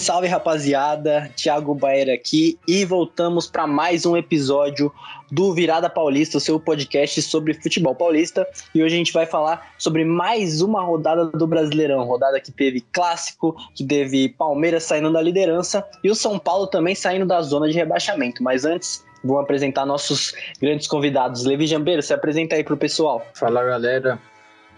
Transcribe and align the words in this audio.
salve 0.00 0.26
rapaziada, 0.26 1.30
Thiago 1.36 1.74
Baer 1.74 2.08
aqui 2.08 2.58
e 2.66 2.86
voltamos 2.86 3.46
para 3.46 3.66
mais 3.66 4.06
um 4.06 4.16
episódio 4.16 4.90
do 5.30 5.52
Virada 5.52 5.90
Paulista, 5.90 6.38
o 6.38 6.40
seu 6.40 6.58
podcast 6.58 7.20
sobre 7.20 7.52
futebol 7.52 7.94
paulista. 7.94 8.48
E 8.74 8.82
hoje 8.82 8.94
a 8.94 8.98
gente 8.98 9.12
vai 9.12 9.26
falar 9.26 9.74
sobre 9.76 10.02
mais 10.02 10.62
uma 10.62 10.82
rodada 10.82 11.26
do 11.26 11.46
Brasileirão, 11.46 12.02
rodada 12.04 12.40
que 12.40 12.50
teve 12.50 12.80
clássico, 12.92 13.54
que 13.74 13.84
teve 13.84 14.30
Palmeiras 14.30 14.84
saindo 14.84 15.12
da 15.12 15.20
liderança 15.20 15.86
e 16.02 16.10
o 16.10 16.14
São 16.14 16.38
Paulo 16.38 16.66
também 16.66 16.94
saindo 16.94 17.26
da 17.26 17.42
zona 17.42 17.68
de 17.68 17.74
rebaixamento. 17.74 18.42
Mas 18.42 18.64
antes, 18.64 19.04
vou 19.22 19.38
apresentar 19.38 19.84
nossos 19.84 20.34
grandes 20.62 20.88
convidados. 20.88 21.44
Levi 21.44 21.66
Jambeiro, 21.66 22.00
se 22.00 22.14
apresenta 22.14 22.56
aí 22.56 22.64
pro 22.64 22.74
pessoal. 22.74 23.22
Fala 23.34 23.62
galera, 23.62 24.18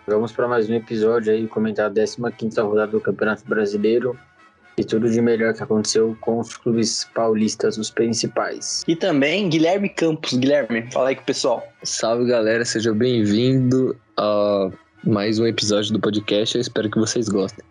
vamos 0.04 0.32
para 0.32 0.48
mais 0.48 0.68
um 0.68 0.74
episódio 0.74 1.32
aí, 1.32 1.46
comentar 1.46 1.86
a 1.88 2.30
15 2.32 2.60
rodada 2.60 2.90
do 2.90 3.00
Campeonato 3.00 3.44
Brasileiro 3.46 4.18
e 4.76 4.84
tudo 4.84 5.10
de 5.10 5.20
melhor 5.20 5.54
que 5.54 5.62
aconteceu 5.62 6.16
com 6.20 6.38
os 6.38 6.56
clubes 6.56 7.08
paulistas, 7.14 7.76
os 7.78 7.90
principais. 7.90 8.82
E 8.86 8.96
também 8.96 9.48
Guilherme 9.48 9.88
Campos. 9.88 10.34
Guilherme, 10.34 10.90
fala 10.90 11.10
aí 11.10 11.16
com 11.16 11.22
o 11.22 11.26
pessoal. 11.26 11.62
Salve 11.82 12.26
galera, 12.26 12.64
seja 12.64 12.92
bem-vindo 12.92 13.96
a 14.16 14.70
mais 15.04 15.38
um 15.38 15.46
episódio 15.46 15.92
do 15.92 16.00
podcast. 16.00 16.56
Eu 16.56 16.60
espero 16.60 16.90
que 16.90 16.98
vocês 16.98 17.28
gostem. 17.28 17.64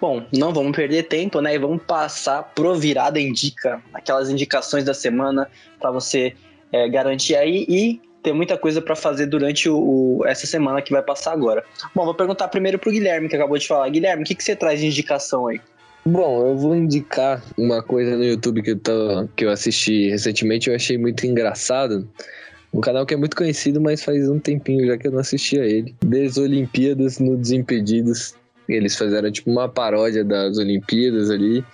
Bom, 0.00 0.24
não 0.32 0.52
vamos 0.52 0.74
perder 0.74 1.04
tempo, 1.04 1.40
né? 1.40 1.54
E 1.54 1.58
vamos 1.58 1.82
passar 1.84 2.42
pro 2.54 2.74
Virada 2.74 3.20
Indica, 3.20 3.80
aquelas 3.94 4.28
indicações 4.28 4.84
da 4.84 4.94
semana 4.94 5.48
para 5.78 5.92
você 5.92 6.34
é, 6.72 6.88
garantir 6.88 7.36
aí 7.36 7.64
e 7.68 8.00
ter 8.22 8.32
muita 8.32 8.56
coisa 8.56 8.80
para 8.80 8.96
fazer 8.96 9.26
durante 9.26 9.68
o, 9.68 9.76
o, 10.18 10.26
essa 10.26 10.46
semana 10.46 10.80
que 10.80 10.92
vai 10.92 11.02
passar 11.02 11.32
agora. 11.32 11.62
Bom, 11.94 12.04
vou 12.04 12.14
perguntar 12.14 12.48
primeiro 12.48 12.78
pro 12.78 12.90
Guilherme, 12.90 13.28
que 13.28 13.36
acabou 13.36 13.58
de 13.58 13.66
falar. 13.66 13.88
Guilherme, 13.88 14.22
o 14.22 14.26
que, 14.26 14.34
que 14.34 14.42
você 14.42 14.56
traz 14.56 14.80
de 14.80 14.86
indicação 14.86 15.46
aí? 15.46 15.60
Bom, 16.04 16.44
eu 16.44 16.56
vou 16.56 16.74
indicar 16.74 17.40
uma 17.56 17.80
coisa 17.80 18.16
no 18.16 18.24
YouTube 18.24 18.60
que 18.62 18.72
eu, 18.72 18.78
tô, 18.78 19.28
que 19.36 19.44
eu 19.44 19.50
assisti 19.50 20.08
recentemente 20.10 20.68
eu 20.68 20.74
achei 20.74 20.98
muito 20.98 21.24
engraçado. 21.24 22.08
Um 22.74 22.80
canal 22.80 23.06
que 23.06 23.14
é 23.14 23.16
muito 23.16 23.36
conhecido, 23.36 23.80
mas 23.80 24.02
faz 24.02 24.28
um 24.28 24.38
tempinho 24.38 24.86
já 24.86 24.98
que 24.98 25.06
eu 25.06 25.12
não 25.12 25.20
assistia 25.20 25.64
ele. 25.64 25.94
Desolimpíadas 26.04 27.20
no 27.20 27.36
Desimpedidos. 27.36 28.34
Eles 28.68 28.96
fizeram 28.96 29.30
tipo 29.30 29.50
uma 29.50 29.68
paródia 29.68 30.24
das 30.24 30.58
Olimpíadas 30.58 31.30
ali 31.30 31.64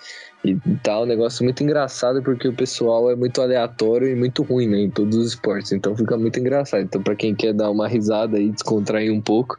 e 0.43 0.55
tal. 0.83 1.03
Um 1.03 1.07
negócio 1.07 1.43
muito 1.43 1.63
engraçado 1.63 2.21
porque 2.21 2.49
o 2.49 2.53
pessoal 2.53 3.09
é 3.09 3.15
muito 3.15 3.41
aleatório 3.41 4.07
e 4.07 4.15
muito 4.15 4.43
ruim, 4.43 4.67
né? 4.67 4.81
Em 4.81 4.89
todos 4.91 5.15
os 5.15 5.27
esportes. 5.29 5.71
Então 5.71 5.95
fica 5.95 6.17
muito 6.17 6.39
engraçado. 6.39 6.83
Então, 6.83 7.01
para 7.01 7.15
quem 7.15 7.33
quer 7.33 7.53
dar 7.53 7.71
uma 7.71 7.87
risada 7.87 8.39
e 8.39 8.49
descontrair 8.49 9.11
um 9.11 9.21
pouco, 9.21 9.57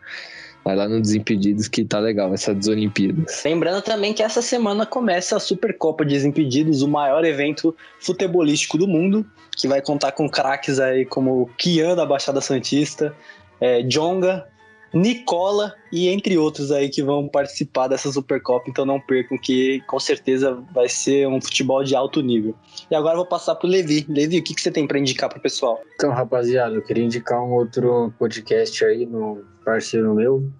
Vai 0.64 0.76
lá 0.76 0.88
no 0.88 1.00
Desimpedidos 1.00 1.68
que 1.68 1.84
tá 1.84 1.98
legal, 1.98 2.32
essa 2.34 2.54
das 2.54 2.68
Olimpíadas. 2.68 3.42
Lembrando 3.44 3.82
também 3.82 4.12
que 4.12 4.22
essa 4.22 4.42
semana 4.42 4.84
começa 4.84 5.36
a 5.36 5.40
Supercopa 5.40 6.04
Desimpedidos, 6.04 6.82
o 6.82 6.88
maior 6.88 7.24
evento 7.24 7.74
futebolístico 8.00 8.76
do 8.76 8.86
mundo, 8.86 9.24
que 9.56 9.66
vai 9.66 9.80
contar 9.80 10.12
com 10.12 10.28
craques 10.28 10.78
aí 10.78 11.04
como 11.04 11.50
Kian 11.56 11.94
da 11.96 12.04
Baixada 12.04 12.40
Santista, 12.40 13.14
é, 13.60 13.82
Jonga, 13.82 14.46
Nicola 14.92 15.74
e 15.92 16.08
entre 16.08 16.36
outros 16.36 16.72
aí 16.72 16.88
que 16.88 17.02
vão 17.02 17.28
participar 17.28 17.88
dessa 17.88 18.10
Supercopa, 18.10 18.68
então 18.68 18.84
não 18.84 19.00
percam 19.00 19.38
que 19.38 19.80
com 19.86 20.00
certeza 20.00 20.62
vai 20.72 20.88
ser 20.88 21.28
um 21.28 21.40
futebol 21.40 21.84
de 21.84 21.94
alto 21.94 22.20
nível. 22.20 22.54
E 22.90 22.94
agora 22.94 23.16
vou 23.16 23.26
passar 23.26 23.54
pro 23.54 23.68
Levi. 23.68 24.04
Levi, 24.08 24.38
o 24.38 24.42
que, 24.42 24.54
que 24.54 24.60
você 24.60 24.70
tem 24.70 24.86
para 24.86 24.98
indicar 24.98 25.28
pro 25.28 25.40
pessoal? 25.40 25.80
Então, 25.94 26.10
rapaziada, 26.10 26.74
eu 26.74 26.82
queria 26.82 27.04
indicar 27.04 27.40
um 27.42 27.52
outro 27.52 28.12
podcast 28.18 28.84
aí 28.84 29.06
no 29.06 29.44
parceiro 29.64 30.14
meu, 30.14 30.50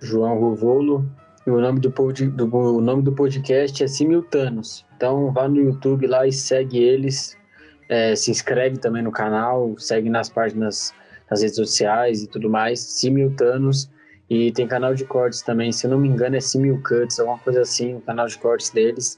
João 0.00 0.38
Rovolo. 0.38 1.04
E 1.46 1.50
o 1.50 1.58
nome 1.58 1.80
do, 1.80 1.90
pod, 1.90 2.26
do, 2.26 2.54
o 2.54 2.80
nome 2.82 3.02
do 3.02 3.12
podcast 3.12 3.82
é 3.82 3.88
Simultanos. 3.88 4.84
Então 4.96 5.32
vá 5.32 5.48
no 5.48 5.56
YouTube 5.56 6.06
lá 6.06 6.26
e 6.26 6.32
segue 6.32 6.78
eles. 6.78 7.38
É, 7.88 8.14
se 8.14 8.30
inscreve 8.30 8.78
também 8.78 9.02
no 9.02 9.10
canal, 9.10 9.74
segue 9.78 10.10
nas 10.10 10.28
páginas 10.28 10.94
nas 11.30 11.42
redes 11.42 11.56
sociais 11.56 12.22
e 12.22 12.26
tudo 12.26 12.50
mais, 12.50 12.80
simultâneos. 12.80 13.88
E 14.28 14.52
tem 14.52 14.66
canal 14.66 14.94
de 14.94 15.04
cortes 15.04 15.42
também, 15.42 15.72
se 15.72 15.88
não 15.88 15.98
me 15.98 16.08
engano 16.08 16.36
é 16.36 16.40
Simulcuts, 16.40 17.18
alguma 17.18 17.38
coisa 17.38 17.62
assim, 17.62 17.96
o 17.96 18.00
canal 18.00 18.28
de 18.28 18.38
cortes 18.38 18.70
deles. 18.70 19.16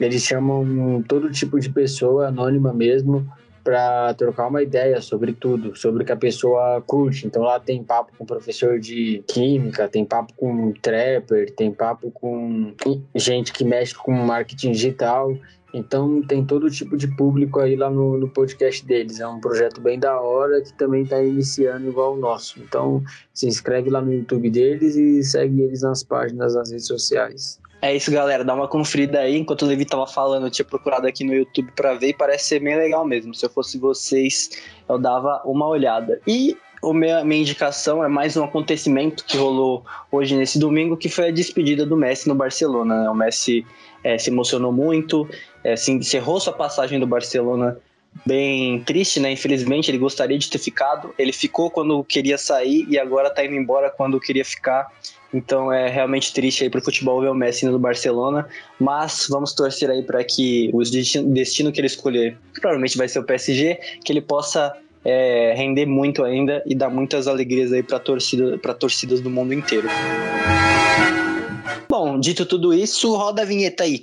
Eles 0.00 0.22
chamam 0.22 1.04
todo 1.06 1.30
tipo 1.30 1.60
de 1.60 1.70
pessoa, 1.70 2.28
anônima 2.28 2.72
mesmo, 2.72 3.30
para 3.62 4.12
trocar 4.14 4.48
uma 4.48 4.62
ideia 4.62 5.00
sobre 5.00 5.32
tudo, 5.32 5.76
sobre 5.76 6.02
o 6.02 6.06
que 6.06 6.10
a 6.10 6.16
pessoa 6.16 6.82
curte. 6.84 7.26
Então 7.26 7.42
lá 7.42 7.60
tem 7.60 7.84
papo 7.84 8.10
com 8.16 8.24
professor 8.24 8.80
de 8.80 9.22
química, 9.28 9.86
tem 9.86 10.04
papo 10.04 10.32
com 10.34 10.72
trapper, 10.72 11.54
tem 11.54 11.70
papo 11.70 12.10
com 12.10 12.72
gente 13.14 13.52
que 13.52 13.62
mexe 13.62 13.94
com 13.94 14.10
marketing 14.12 14.72
digital. 14.72 15.36
Então 15.72 16.22
tem 16.22 16.44
todo 16.44 16.70
tipo 16.70 16.96
de 16.96 17.06
público 17.08 17.60
aí 17.60 17.76
lá 17.76 17.90
no, 17.90 18.18
no 18.18 18.28
podcast 18.28 18.84
deles. 18.84 19.20
É 19.20 19.26
um 19.26 19.40
projeto 19.40 19.80
bem 19.80 19.98
da 19.98 20.20
hora 20.20 20.60
que 20.60 20.72
também 20.74 21.02
está 21.02 21.22
iniciando 21.22 21.88
igual 21.88 22.14
o 22.14 22.16
nosso. 22.16 22.60
Então 22.60 23.02
se 23.32 23.46
inscreve 23.46 23.90
lá 23.90 24.00
no 24.00 24.12
YouTube 24.12 24.50
deles 24.50 24.96
e 24.96 25.22
segue 25.22 25.62
eles 25.62 25.82
nas 25.82 26.02
páginas, 26.02 26.54
nas 26.54 26.70
redes 26.70 26.86
sociais. 26.86 27.60
É 27.82 27.96
isso, 27.96 28.10
galera. 28.10 28.44
Dá 28.44 28.54
uma 28.54 28.68
conferida 28.68 29.20
aí. 29.20 29.38
Enquanto 29.38 29.62
o 29.62 29.66
Levi 29.66 29.86
tava 29.86 30.06
falando, 30.06 30.46
eu 30.46 30.50
tinha 30.50 30.66
procurado 30.66 31.06
aqui 31.06 31.24
no 31.24 31.32
YouTube 31.32 31.72
para 31.74 31.94
ver 31.94 32.08
e 32.08 32.14
parece 32.14 32.44
ser 32.44 32.60
bem 32.60 32.76
legal 32.76 33.06
mesmo. 33.06 33.34
Se 33.34 33.46
eu 33.46 33.50
fosse 33.50 33.78
vocês, 33.78 34.50
eu 34.86 34.98
dava 34.98 35.40
uma 35.46 35.66
olhada. 35.66 36.20
E 36.26 36.56
a 36.82 36.94
minha, 36.94 37.24
minha 37.24 37.40
indicação 37.40 38.02
é 38.02 38.08
mais 38.08 38.36
um 38.36 38.44
acontecimento 38.44 39.24
que 39.24 39.36
rolou 39.36 39.84
hoje 40.10 40.34
nesse 40.34 40.58
domingo, 40.58 40.96
que 40.96 41.08
foi 41.08 41.28
a 41.28 41.30
despedida 41.30 41.84
do 41.84 41.96
Messi 41.96 42.28
no 42.28 42.34
Barcelona. 42.34 43.02
Né? 43.02 43.10
O 43.10 43.14
Messi 43.14 43.66
é, 44.02 44.16
se 44.16 44.30
emocionou 44.30 44.72
muito, 44.72 45.28
é, 45.62 45.76
se 45.76 45.92
encerrou 45.92 46.40
sua 46.40 46.52
passagem 46.52 46.98
do 46.98 47.06
Barcelona 47.06 47.78
bem 48.26 48.82
triste, 48.82 49.20
né? 49.20 49.30
Infelizmente, 49.30 49.90
ele 49.90 49.98
gostaria 49.98 50.38
de 50.38 50.50
ter 50.50 50.58
ficado. 50.58 51.14
Ele 51.18 51.32
ficou 51.32 51.70
quando 51.70 52.02
queria 52.04 52.36
sair 52.36 52.84
e 52.88 52.98
agora 52.98 53.30
tá 53.30 53.44
indo 53.44 53.54
embora 53.54 53.90
quando 53.90 54.18
queria 54.18 54.44
ficar. 54.44 54.90
Então 55.32 55.72
é 55.72 55.88
realmente 55.88 56.32
triste 56.32 56.64
aí 56.64 56.70
pro 56.70 56.82
futebol 56.82 57.20
ver 57.20 57.28
o 57.28 57.34
Messi 57.34 57.64
indo 57.64 57.72
do 57.72 57.78
Barcelona, 57.78 58.48
mas 58.80 59.28
vamos 59.30 59.52
torcer 59.52 59.88
aí 59.88 60.02
para 60.02 60.24
que 60.24 60.70
o 60.72 60.78
destino, 60.82 61.70
que 61.70 61.80
ele 61.80 61.86
escolher, 61.86 62.36
que 62.52 62.60
provavelmente 62.60 62.98
vai 62.98 63.08
ser 63.08 63.20
o 63.20 63.24
PSG, 63.24 63.78
que 64.04 64.12
ele 64.12 64.20
possa 64.20 64.76
é, 65.04 65.54
render 65.56 65.86
muito 65.86 66.22
ainda 66.22 66.62
e 66.66 66.74
dar 66.74 66.90
muitas 66.90 67.26
alegrias 67.26 67.72
aí 67.72 67.82
para 67.82 67.98
torcida, 67.98 68.58
para 68.58 68.74
torcidas 68.74 69.20
do 69.20 69.30
mundo 69.30 69.54
inteiro. 69.54 69.88
Bom, 71.88 72.18
dito 72.20 72.46
tudo 72.46 72.72
isso, 72.72 73.14
roda 73.16 73.42
a 73.42 73.44
vinheta 73.44 73.84
aí. 73.84 74.02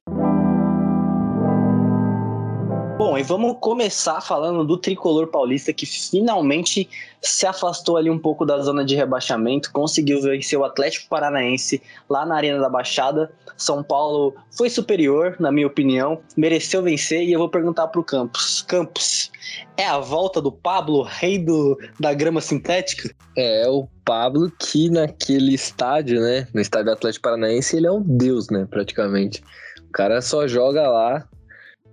E 3.17 3.23
vamos 3.23 3.57
começar 3.59 4.21
falando 4.21 4.63
do 4.63 4.77
tricolor 4.77 5.27
paulista 5.27 5.73
que 5.73 5.87
finalmente 5.87 6.87
se 7.19 7.47
afastou 7.47 7.97
ali 7.97 8.11
um 8.11 8.19
pouco 8.19 8.45
da 8.45 8.59
zona 8.59 8.85
de 8.85 8.95
rebaixamento, 8.95 9.71
conseguiu 9.71 10.21
vencer 10.21 10.57
o 10.59 10.63
Atlético 10.63 11.09
Paranaense 11.09 11.81
lá 12.07 12.27
na 12.27 12.35
Arena 12.35 12.59
da 12.59 12.69
Baixada. 12.69 13.31
São 13.57 13.81
Paulo 13.81 14.35
foi 14.55 14.69
superior, 14.69 15.35
na 15.39 15.51
minha 15.51 15.65
opinião, 15.65 16.21
mereceu 16.37 16.83
vencer 16.83 17.23
e 17.23 17.33
eu 17.33 17.39
vou 17.39 17.49
perguntar 17.49 17.87
para 17.87 17.99
o 17.99 18.03
Campos. 18.03 18.61
Campos, 18.61 19.31
é 19.75 19.87
a 19.87 19.97
volta 19.97 20.39
do 20.39 20.51
Pablo, 20.51 21.01
rei 21.01 21.39
do, 21.39 21.75
da 21.99 22.13
grama 22.13 22.39
sintética? 22.39 23.09
É, 23.35 23.63
é 23.63 23.67
o 23.67 23.87
Pablo 24.05 24.51
que 24.59 24.91
naquele 24.91 25.55
estádio, 25.55 26.21
né, 26.21 26.47
no 26.53 26.61
estádio 26.61 26.91
Atlético 26.91 27.23
Paranaense, 27.23 27.77
ele 27.77 27.87
é 27.87 27.91
um 27.91 28.01
deus, 28.01 28.47
né, 28.51 28.67
praticamente. 28.69 29.41
O 29.89 29.91
cara 29.91 30.21
só 30.21 30.47
joga 30.47 30.87
lá, 30.87 31.27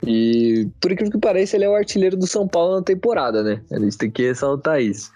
e 0.06 0.68
por 0.80 0.92
incrível 0.92 1.12
que 1.12 1.18
pareça, 1.18 1.56
ele 1.56 1.64
é 1.64 1.68
o 1.68 1.74
artilheiro 1.74 2.16
do 2.16 2.26
São 2.26 2.46
Paulo 2.46 2.76
na 2.76 2.82
temporada, 2.82 3.42
né? 3.42 3.62
A 3.72 3.78
gente 3.78 3.96
tem 3.96 4.10
que 4.10 4.22
ressaltar 4.22 4.80
isso. 4.80 5.10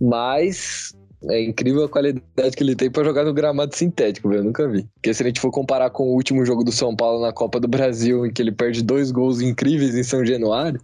Mas 0.00 0.94
é 1.28 1.42
incrível 1.42 1.84
a 1.84 1.88
qualidade 1.88 2.56
que 2.56 2.62
ele 2.62 2.76
tem 2.76 2.90
para 2.90 3.04
jogar 3.04 3.24
no 3.24 3.32
gramado 3.32 3.74
sintético, 3.74 4.28
velho. 4.28 4.40
Eu 4.40 4.44
nunca 4.44 4.68
vi. 4.68 4.86
Porque 4.94 5.14
se 5.14 5.22
a 5.22 5.26
gente 5.26 5.40
for 5.40 5.50
comparar 5.50 5.90
com 5.90 6.04
o 6.04 6.14
último 6.14 6.44
jogo 6.44 6.62
do 6.62 6.72
São 6.72 6.94
Paulo 6.94 7.20
na 7.20 7.32
Copa 7.32 7.58
do 7.58 7.68
Brasil, 7.68 8.26
em 8.26 8.32
que 8.32 8.42
ele 8.42 8.52
perde 8.52 8.82
dois 8.82 9.10
gols 9.10 9.40
incríveis 9.40 9.94
em 9.94 10.02
São 10.02 10.24
Januário, 10.24 10.80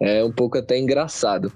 é 0.00 0.24
um 0.24 0.32
pouco 0.32 0.58
até 0.58 0.78
engraçado. 0.78 1.52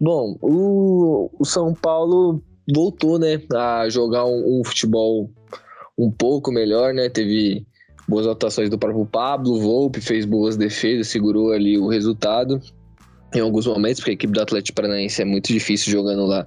Bom, 0.00 0.36
o, 0.40 1.30
o 1.38 1.44
São 1.44 1.74
Paulo 1.74 2.42
voltou, 2.72 3.18
né, 3.18 3.40
a 3.54 3.88
jogar 3.88 4.24
um, 4.24 4.60
um 4.60 4.64
futebol 4.64 5.30
um 5.98 6.10
pouco 6.10 6.52
melhor, 6.52 6.92
né? 6.92 7.08
Teve 7.08 7.66
boas 8.08 8.26
atuações 8.26 8.68
do 8.68 8.78
próprio 8.78 9.06
Pablo, 9.06 9.60
Volpe 9.60 10.00
fez 10.00 10.24
boas 10.24 10.56
defesas, 10.56 11.08
segurou 11.08 11.52
ali 11.52 11.78
o 11.78 11.88
resultado 11.88 12.60
em 13.34 13.40
alguns 13.40 13.66
momentos, 13.66 14.00
porque 14.00 14.10
a 14.10 14.14
equipe 14.14 14.32
do 14.32 14.40
Atlético 14.40 14.76
Paranaense 14.76 15.22
é 15.22 15.24
muito 15.24 15.48
difícil 15.48 15.90
jogando 15.90 16.26
lá 16.26 16.46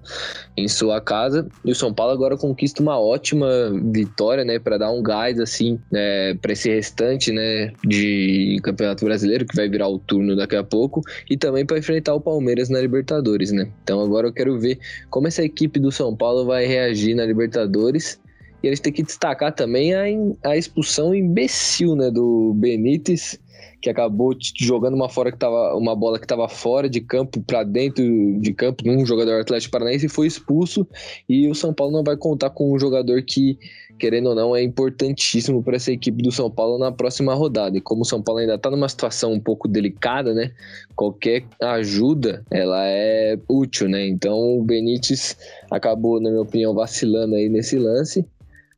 em 0.56 0.68
sua 0.68 1.02
casa. 1.02 1.48
E 1.63 1.72
o 1.72 1.75
São 1.75 1.94
Paulo 1.94 2.13
agora 2.13 2.38
conquista 2.38 2.81
uma 2.81 3.00
ótima 3.00 3.48
vitória, 3.92 4.46
né, 4.46 4.60
para 4.60 4.78
dar 4.78 4.92
um 4.92 5.02
gás 5.02 5.40
assim, 5.40 5.80
né, 5.92 6.36
para 6.36 6.54
esse 6.54 6.69
restante, 6.69 7.31
né, 7.31 7.72
de 7.84 8.60
Campeonato 8.63 9.04
Brasileiro 9.04 9.46
que 9.46 9.56
vai 9.56 9.68
virar 9.68 9.88
o 9.88 10.00
turno 10.00 10.36
daqui 10.36 10.56
a 10.56 10.63
pouco 10.63 11.02
e 11.30 11.36
também 11.36 11.66
para 11.66 11.78
enfrentar 11.78 12.13
o 12.13 12.22
Palmeiras 12.22 12.69
na 12.69 12.80
Libertadores, 12.80 13.52
né? 13.52 13.68
Então 13.84 14.00
agora 14.02 14.28
eu 14.28 14.34
quero 14.34 14.60
ver 14.60 14.78
como 15.10 15.28
essa 15.28 15.44
equipe 15.44 15.80
do 15.80 15.92
São 15.92 16.16
Paulo 16.16 16.46
vai 16.46 16.66
reagir 16.66 17.16
na 17.16 17.25
Libertadores 17.25 18.19
E 18.63 18.68
gente 18.69 18.81
tem 18.81 18.94
que 18.94 19.04
destacar 19.04 19.54
também 19.54 19.94
a, 19.94 20.50
a 20.50 20.57
expulsão 20.57 21.13
imbecil 21.13 21.96
né, 21.96 22.10
do 22.10 22.54
Benítez, 22.56 23.40
que 23.81 23.90
acabou 23.90 24.36
jogando 24.57 24.96
uma, 24.96 25.07
fora 25.07 25.31
que 25.31 25.38
tava, 25.38 25.75
uma 25.75 25.96
bola 25.96 26.18
que 26.18 26.25
estava 26.25 26.48
fora 26.50 26.90
de 26.90 27.00
campo 27.02 27.42
para 27.42 27.63
dentro 27.63 28.04
de 28.40 28.54
campo 28.54 28.84
num 28.86 29.06
jogador 29.06 29.40
Atlético 29.40 29.72
Paranaense 29.72 30.07
e 30.07 30.10
foi 30.10 30.28
expulso. 30.28 30.88
E 31.30 31.48
o 31.48 31.54
São 31.56 31.74
Paulo 31.74 31.94
não 31.94 32.04
vai 32.04 32.18
contar 32.18 32.50
com 32.50 32.74
um 32.74 32.80
jogador 32.80 33.22
que, 33.22 33.60
querendo 34.00 34.30
ou 34.30 34.36
não, 34.36 34.56
é 34.56 34.63
importantíssimo 34.63 35.62
para 35.62 35.75
essa 35.75 35.92
equipe 35.92 36.24
do 36.24 36.31
São 36.31 36.50
Paulo 36.50 36.80
na 36.80 36.92
próxima 36.92 37.36
rodada. 37.36 37.78
E 37.78 37.81
como 37.81 38.02
o 38.02 38.06
São 38.06 38.22
Paulo 38.22 38.42
ainda 38.42 38.56
está 38.56 38.72
numa 38.72 38.90
situação 38.90 39.34
um 39.34 39.40
pouco 39.40 39.68
delicada, 39.68 40.34
né? 40.34 40.52
Qualquer 40.96 41.44
ajuda 41.62 42.44
ela 42.50 42.88
é 42.88 43.38
útil, 43.48 43.88
né? 43.88 44.07
Então 44.07 44.57
o 44.57 44.63
Benítez 44.63 45.38
acabou, 45.69 46.19
na 46.19 46.30
minha 46.30 46.42
opinião, 46.42 46.74
vacilando 46.74 47.36
aí 47.36 47.50
nesse 47.50 47.78
lance. 47.78 48.25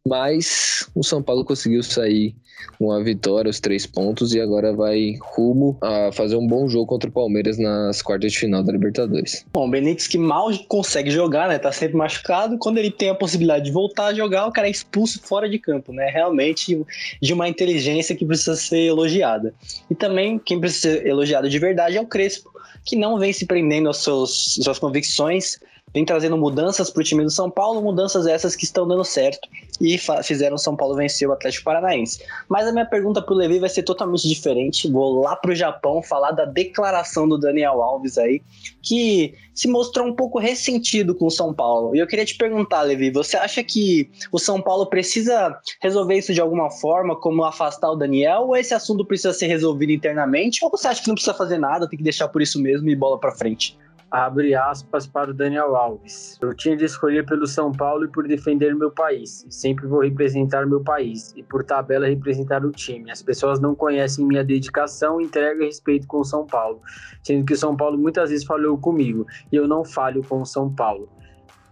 Mas 0.06 0.90
o 0.96 1.04
São 1.04 1.22
Paulo 1.22 1.46
conseguiu 1.46 1.84
sair 1.84 2.36
com 2.78 2.92
a 2.92 3.02
vitória, 3.02 3.50
os 3.50 3.60
três 3.60 3.86
pontos, 3.86 4.34
e 4.34 4.40
agora 4.40 4.74
vai 4.74 5.16
rumo 5.22 5.78
a 5.82 6.12
fazer 6.12 6.36
um 6.36 6.46
bom 6.46 6.68
jogo 6.68 6.86
contra 6.86 7.10
o 7.10 7.14
Palmeiras 7.14 7.58
nas 7.58 8.02
quartas 8.02 8.32
de 8.32 8.40
final 8.40 8.64
da 8.64 8.72
Libertadores. 8.72 9.46
Bom, 9.54 9.68
o 9.68 9.70
Benítez 9.70 10.08
que 10.08 10.18
mal 10.18 10.50
consegue 10.68 11.10
jogar, 11.10 11.48
né? 11.48 11.58
Tá 11.58 11.72
sempre 11.72 11.98
machucado. 11.98 12.58
Quando 12.58 12.78
ele 12.78 12.92
tem 12.92 13.10
a 13.10 13.16
possibilidade 13.16 13.66
de 13.66 13.72
voltar 13.72 14.08
a 14.08 14.14
jogar, 14.14 14.48
o 14.48 14.52
cara 14.52 14.68
é 14.68 14.72
expulso 14.72 15.20
fora 15.22 15.50
de 15.50 15.60
campo, 15.60 15.92
né? 15.92 16.10
Realmente 16.10 16.80
de 17.22 17.34
uma 17.34 17.48
inteligência 17.48 18.16
que 18.16 18.26
precisa 18.26 18.56
ser 18.56 18.82
elogiada. 18.82 19.54
E 19.90 19.96
também 19.96 20.40
quem 20.40 20.60
precisa 20.60 20.94
ser 20.94 21.08
elogiado 21.08 21.50
de 21.50 21.60
verdade 21.60 21.98
é 21.98 22.02
o 22.02 22.06
Crespo, 22.06 22.52
que 22.86 22.96
não 22.96 23.18
vem 23.18 23.34
se 23.34 23.46
prendendo 23.46 23.90
às 23.90 23.98
suas, 23.98 24.58
suas 24.62 24.80
convicções, 24.80 25.60
vem 25.94 26.06
trazendo 26.06 26.38
mudanças 26.38 26.90
para 26.90 27.02
o 27.02 27.04
time 27.04 27.24
do 27.24 27.30
São 27.30 27.50
Paulo, 27.50 27.82
mudanças 27.82 28.28
essas 28.28 28.56
que 28.56 28.66
estão 28.66 28.88
dando 28.88 29.04
certo 29.04 29.48
e 29.80 29.98
fizeram 30.24 30.56
o 30.56 30.60
São 30.60 30.76
Paulo 30.76 30.96
vencer 30.96 31.28
o 31.28 31.32
Atlético 31.32 31.64
Paranaense. 31.64 32.24
Mas 32.50 32.68
a 32.68 32.72
minha 32.72 32.86
pergunta 32.86 33.22
para 33.22 33.34
o 33.34 33.38
Levi 33.38 33.60
vai 33.60 33.70
ser 33.70 33.84
totalmente 33.84 34.28
diferente. 34.28 34.92
Vou 34.92 35.22
lá 35.22 35.36
para 35.36 35.52
o 35.52 35.56
Japão 35.56 36.02
falar 36.02 36.32
da 36.32 36.46
declaração 36.46 37.28
do 37.28 37.38
Daniel 37.38 37.82
Alves 37.82 38.18
aí, 38.18 38.42
que 38.82 39.34
se 39.54 39.68
mostrou 39.68 40.08
um 40.08 40.16
pouco 40.16 40.40
ressentido 40.40 41.16
com 41.16 41.28
o 41.28 41.32
São 41.32 41.54
Paulo. 41.54 41.96
E 41.96 42.00
eu 42.00 42.08
queria 42.08 42.26
te 42.26 42.36
perguntar, 42.36 42.82
Levi, 42.82 43.12
você 43.12 43.38
acha 43.38 43.64
que 43.64 44.10
o 44.32 44.40
São 44.40 44.62
Paulo 44.62 44.88
precisa 44.88 45.58
resolver 45.82 46.18
isso 46.18 46.34
de 46.34 46.42
alguma 46.42 46.70
forma, 46.70 47.16
como 47.16 47.44
afastar 47.44 47.92
o 47.92 47.96
Daniel, 47.96 48.48
ou 48.48 48.56
esse 48.56 48.74
assunto 48.74 49.06
precisa 49.06 49.34
ser 49.34 49.48
resolvido 49.48 49.92
internamente, 49.92 50.64
ou 50.64 50.70
você 50.70 50.88
acha 50.88 51.02
que 51.02 51.08
não 51.08 51.16
precisa 51.16 51.34
fazer 51.34 51.58
nada, 51.58 51.88
tem 51.88 51.98
que 51.98 52.04
deixar 52.04 52.28
por 52.28 52.42
isso 52.42 52.62
mesmo 52.62 52.90
e 52.90 52.96
bola 52.96 53.20
para 53.20 53.32
frente? 53.32 53.78
Abre 54.10 54.56
aspas 54.56 55.06
para 55.06 55.32
o 55.32 55.34
Daniel 55.34 55.76
Alves. 55.76 56.38
Eu 56.42 56.54
tinha 56.54 56.76
de 56.76 56.86
escolher 56.86 57.26
pelo 57.26 57.46
São 57.46 57.72
Paulo 57.72 58.06
e 58.06 58.08
por 58.08 58.28
defender 58.28 58.74
meu 58.76 58.92
país. 58.92 59.46
Sempre 59.50 59.86
vou 59.88 60.02
representar 60.02 60.66
meu 60.66 60.82
país 60.82 61.34
e 61.36 61.44
por 61.44 61.64
tabela 61.64 62.08
representar 62.08 62.66
o 62.66 62.72
time. 62.72 63.12
As 63.12 63.22
pessoas 63.22 63.60
não 63.60 63.76
conhecem 63.76 64.26
minha 64.26 64.44
dedicação, 64.44 65.20
entrega 65.20 65.64
e 65.64 65.66
respeito 65.66 66.08
com 66.08 66.20
o 66.20 66.26
São 66.26 66.46
Paulo, 66.46 66.82
sendo 67.24 67.46
que 67.46 67.54
o 67.54 67.58
São 67.58 67.76
Paulo 67.76 67.98
muitas 67.98 68.30
vezes 68.30 68.46
falhou 68.46 68.78
comigo 68.78 69.26
e 69.52 69.56
eu 69.56 69.68
não 69.68 69.84
falho 69.84 70.24
com 70.24 70.42
o 70.42 70.46
São 70.46 70.74
Paulo. 70.74 71.10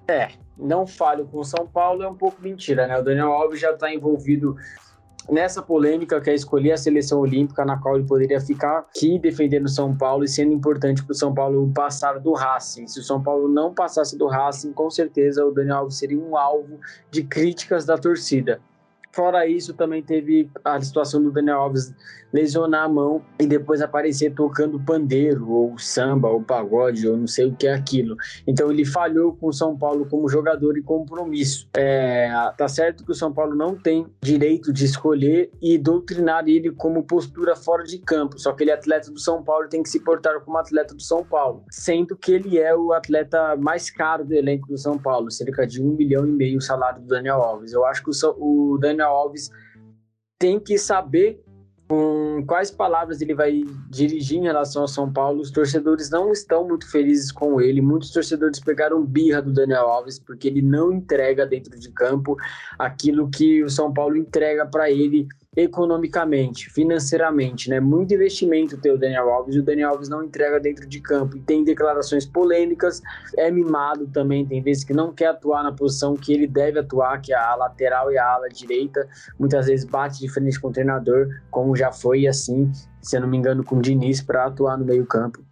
É, 0.08 0.30
não 0.58 0.86
falho 0.86 1.26
com 1.26 1.40
o 1.40 1.46
São 1.46 1.66
Paulo 1.68 2.04
é 2.04 2.08
um 2.08 2.16
pouco 2.16 2.42
mentira, 2.42 2.86
né? 2.86 3.00
O 3.00 3.04
Daniel 3.04 3.32
Alves 3.32 3.60
já 3.60 3.72
está 3.72 3.94
envolvido 3.94 4.56
nessa 5.30 5.62
polêmica 5.62 6.20
que 6.22 6.30
é 6.30 6.34
escolher 6.34 6.74
a 6.74 6.78
seleção 6.78 7.20
olímpica, 7.20 7.66
na 7.66 7.78
qual 7.78 7.96
ele 7.96 8.08
poderia 8.08 8.40
ficar 8.40 8.80
aqui 8.80 9.20
defendendo 9.20 9.68
São 9.68 9.96
Paulo 9.96 10.24
e 10.24 10.28
sendo 10.28 10.54
importante 10.54 11.04
para 11.04 11.12
o 11.12 11.16
São 11.16 11.34
Paulo 11.34 11.72
passar 11.74 12.20
do 12.20 12.34
Racing. 12.34 12.88
Se 12.88 13.00
o 13.00 13.04
São 13.04 13.22
Paulo 13.22 13.48
não 13.48 13.74
passasse 13.74 14.18
do 14.18 14.28
Racing, 14.28 14.74
com 14.74 14.90
certeza 14.90 15.46
o 15.46 15.52
Daniel 15.52 15.78
Alves 15.78 15.98
seria 15.98 16.20
um 16.20 16.38
alvo 16.38 16.80
de 17.12 17.24
críticas 17.24 17.86
da 17.86 17.98
torcida. 17.98 18.62
Fora 19.16 19.48
isso, 19.48 19.74
também 19.74 20.04
teve 20.04 20.50
a 20.64 20.82
situação 20.82 21.24
do 21.24 21.32
Daniel 21.32 21.62
Alves 21.62 21.94
lesionar 22.36 22.84
a 22.84 22.90
mão 22.90 23.22
e 23.40 23.48
depois 23.48 23.82
aparecer 23.82 24.34
tocando 24.34 24.78
pandeiro, 24.78 25.50
ou 25.50 25.80
samba, 25.80 26.28
ou 26.28 26.42
pagode, 26.42 27.08
ou 27.08 27.16
não 27.16 27.28
sei 27.28 27.46
o 27.46 27.56
que 27.56 27.66
é 27.66 27.74
aquilo. 27.74 28.18
Então 28.46 28.70
ele 28.70 28.84
falhou 28.84 29.34
com 29.34 29.48
o 29.48 29.54
São 29.54 29.78
Paulo 29.78 30.06
como 30.06 30.28
jogador 30.28 30.78
e 30.78 30.82
compromisso. 30.82 31.70
É, 31.78 32.30
tá 32.58 32.68
certo 32.68 33.06
que 33.06 33.12
o 33.12 33.16
São 33.16 33.32
Paulo 33.32 33.56
não 33.56 33.74
tem 33.74 34.06
direito 34.22 34.74
de 34.74 34.84
escolher 34.84 35.50
e 35.62 35.78
doutrinar 35.78 36.46
ele 36.48 36.72
como 36.72 37.04
postura 37.04 37.56
fora 37.56 37.84
de 37.84 38.00
campo, 38.00 38.38
só 38.38 38.52
que 38.52 38.64
ele 38.64 38.72
é 38.72 38.74
atleta 38.74 39.10
do 39.10 39.20
São 39.20 39.42
Paulo 39.42 39.66
e 39.66 39.70
tem 39.70 39.82
que 39.82 39.90
se 39.90 40.02
portar 40.02 40.42
como 40.42 40.58
atleta 40.58 40.94
do 40.94 41.02
São 41.02 41.24
Paulo, 41.24 41.64
sendo 41.72 42.18
que 42.18 42.34
ele 42.34 42.60
é 42.60 42.76
o 42.76 42.92
atleta 42.92 43.56
mais 43.56 43.90
caro 43.90 44.26
do 44.26 44.34
elenco 44.34 44.68
do 44.68 44.78
São 44.78 44.98
Paulo, 44.98 45.32
cerca 45.32 45.66
de 45.66 45.82
um 45.82 45.96
milhão 45.96 46.28
e 46.28 46.32
meio 46.32 46.58
o 46.58 46.62
salário 46.62 47.02
do 47.02 47.08
Daniel 47.08 47.42
Alves. 47.42 47.72
Eu 47.72 47.86
acho 47.86 48.04
que 48.04 48.10
o, 48.10 48.74
o 48.74 48.78
Daniel 48.78 49.05
Alves 49.10 49.50
tem 50.40 50.60
que 50.60 50.78
saber 50.78 51.44
com 51.88 52.44
quais 52.48 52.72
palavras 52.72 53.22
ele 53.22 53.36
vai 53.36 53.64
dirigir 53.90 54.40
em 54.40 54.44
relação 54.44 54.82
ao 54.82 54.88
São 54.88 55.12
Paulo. 55.12 55.42
Os 55.42 55.52
torcedores 55.52 56.10
não 56.10 56.32
estão 56.32 56.68
muito 56.68 56.90
felizes 56.90 57.32
com 57.32 57.62
ele. 57.62 57.80
Muitos 57.82 58.12
torcedores 58.12 58.60
pegaram 58.60 59.06
birra 59.06 59.42
do 59.42 59.54
Daniel 59.54 59.88
Alves 59.88 60.18
porque 60.18 60.48
ele 60.48 60.62
não 60.62 60.92
entrega 60.92 61.46
dentro 61.46 61.80
de 61.80 61.92
campo 61.92 62.36
aquilo 62.80 63.30
que 63.30 63.64
o 63.64 63.70
São 63.70 63.94
Paulo 63.94 64.18
entrega 64.18 64.66
para 64.66 64.90
ele 64.90 65.28
economicamente, 65.56 66.70
financeiramente, 66.70 67.70
né? 67.70 67.80
Muito 67.80 68.14
investimento 68.14 68.78
ter 68.78 68.92
o 68.92 68.98
Daniel 68.98 69.30
Alves 69.30 69.56
e 69.56 69.60
o 69.60 69.64
Daniel 69.64 69.92
Alves 69.92 70.10
não 70.10 70.24
entrega 70.24 70.60
dentro 70.60 70.86
de 70.86 71.00
campo 71.00 71.38
e 71.38 71.40
tem 71.40 71.64
declarações 71.64 72.26
polêmicas, 72.26 73.02
é 73.38 73.50
mimado 73.50 74.08
também, 74.08 74.46
tem 74.46 74.62
vezes 74.62 74.84
que 74.84 74.94
não 74.94 75.14
quer 75.14 75.28
atuar 75.28 75.64
na 75.64 75.72
posição 75.72 76.16
que 76.16 76.34
ele 76.34 76.46
deve 76.46 76.80
atuar, 76.80 77.22
que 77.22 77.32
é 77.32 77.38
a 77.38 77.56
lateral 77.56 78.12
e 78.12 78.18
a 78.18 78.26
ala 78.26 78.50
direita, 78.50 79.08
muitas 79.40 79.68
vezes 79.68 79.86
bate 79.86 80.20
de 80.20 80.30
frente 80.30 80.60
com 80.60 80.68
o 80.68 80.72
treinador, 80.72 81.30
como 81.50 81.76
já 81.76 81.92
foi 81.92 82.28
assim, 82.28 82.70
se 83.02 83.16
eu 83.16 83.22
não 83.22 83.28
me 83.28 83.38
engano, 83.38 83.64
com 83.64 83.78
o 83.78 83.82
Diniz 83.82 84.22
para 84.22 84.46
atuar 84.46 84.78
no 84.78 84.84
meio-campo. 84.84 85.44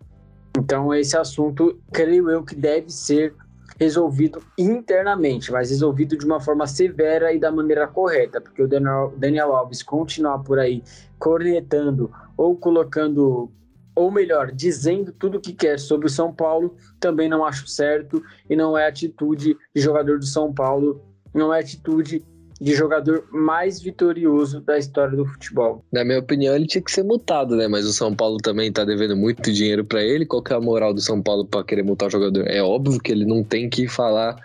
Então, 0.58 0.94
esse 0.94 1.18
assunto, 1.18 1.80
creio 1.92 2.30
eu 2.30 2.44
que 2.44 2.56
deve 2.56 2.90
ser 2.92 3.34
resolvido 3.80 4.42
internamente, 4.58 5.52
mas 5.52 5.70
resolvido 5.70 6.18
de 6.18 6.26
uma 6.26 6.40
forma 6.40 6.68
severa 6.68 7.34
e 7.34 7.40
da 7.40 7.52
maneira 7.52 7.88
correta, 7.88 8.40
porque 8.40 8.62
o 8.62 8.68
Daniel, 8.68 9.56
Alves 9.56 9.84
continuar 9.84 10.40
por 10.40 10.60
aí 10.60 10.84
cornetando 11.18 12.12
ou 12.38 12.56
colocando 12.56 13.52
ou 13.96 14.10
melhor, 14.10 14.52
dizendo 14.52 15.12
tudo 15.12 15.38
o 15.38 15.42
que 15.42 15.54
quer 15.54 15.80
sobre 15.80 16.08
o 16.08 16.10
São 16.10 16.34
Paulo, 16.34 16.76
também 17.00 17.30
não 17.30 17.46
acho 17.46 17.68
certo 17.68 18.24
e 18.50 18.56
não 18.56 18.76
é 18.78 18.88
atitude 18.88 19.56
de 19.74 19.82
jogador 19.82 20.18
do 20.18 20.26
São 20.26 20.52
Paulo, 20.52 21.02
não 21.34 21.54
é 21.54 21.60
atitude 21.60 22.26
de 22.64 22.74
jogador 22.74 23.26
mais 23.30 23.82
vitorioso 23.82 24.62
da 24.62 24.78
história 24.78 25.18
do 25.18 25.26
futebol. 25.26 25.84
Na 25.92 26.06
minha 26.06 26.20
opinião, 26.20 26.56
ele 26.56 26.66
tinha 26.66 26.82
que 26.82 26.92
ser 26.92 27.04
multado, 27.04 27.58
né? 27.58 27.68
Mas 27.68 27.86
o 27.86 27.92
São 27.92 28.16
Paulo 28.16 28.38
também 28.38 28.72
tá 28.72 28.86
devendo 28.86 29.18
muito 29.18 29.52
dinheiro 29.52 29.84
para 29.84 30.02
ele. 30.02 30.26
Qual 30.26 30.42
que 30.42 30.54
é 30.54 30.56
a 30.56 30.62
moral 30.62 30.94
do 30.94 31.02
São 31.02 31.22
Paulo 31.22 31.46
para 31.46 31.64
querer 31.66 31.84
multar 31.84 32.08
o 32.08 32.12
jogador? 32.12 32.48
É 32.48 32.64
óbvio 32.64 33.02
que 33.02 33.12
ele 33.12 33.26
não 33.26 33.44
tem 33.44 33.70
que 33.70 33.86
falar 33.88 34.38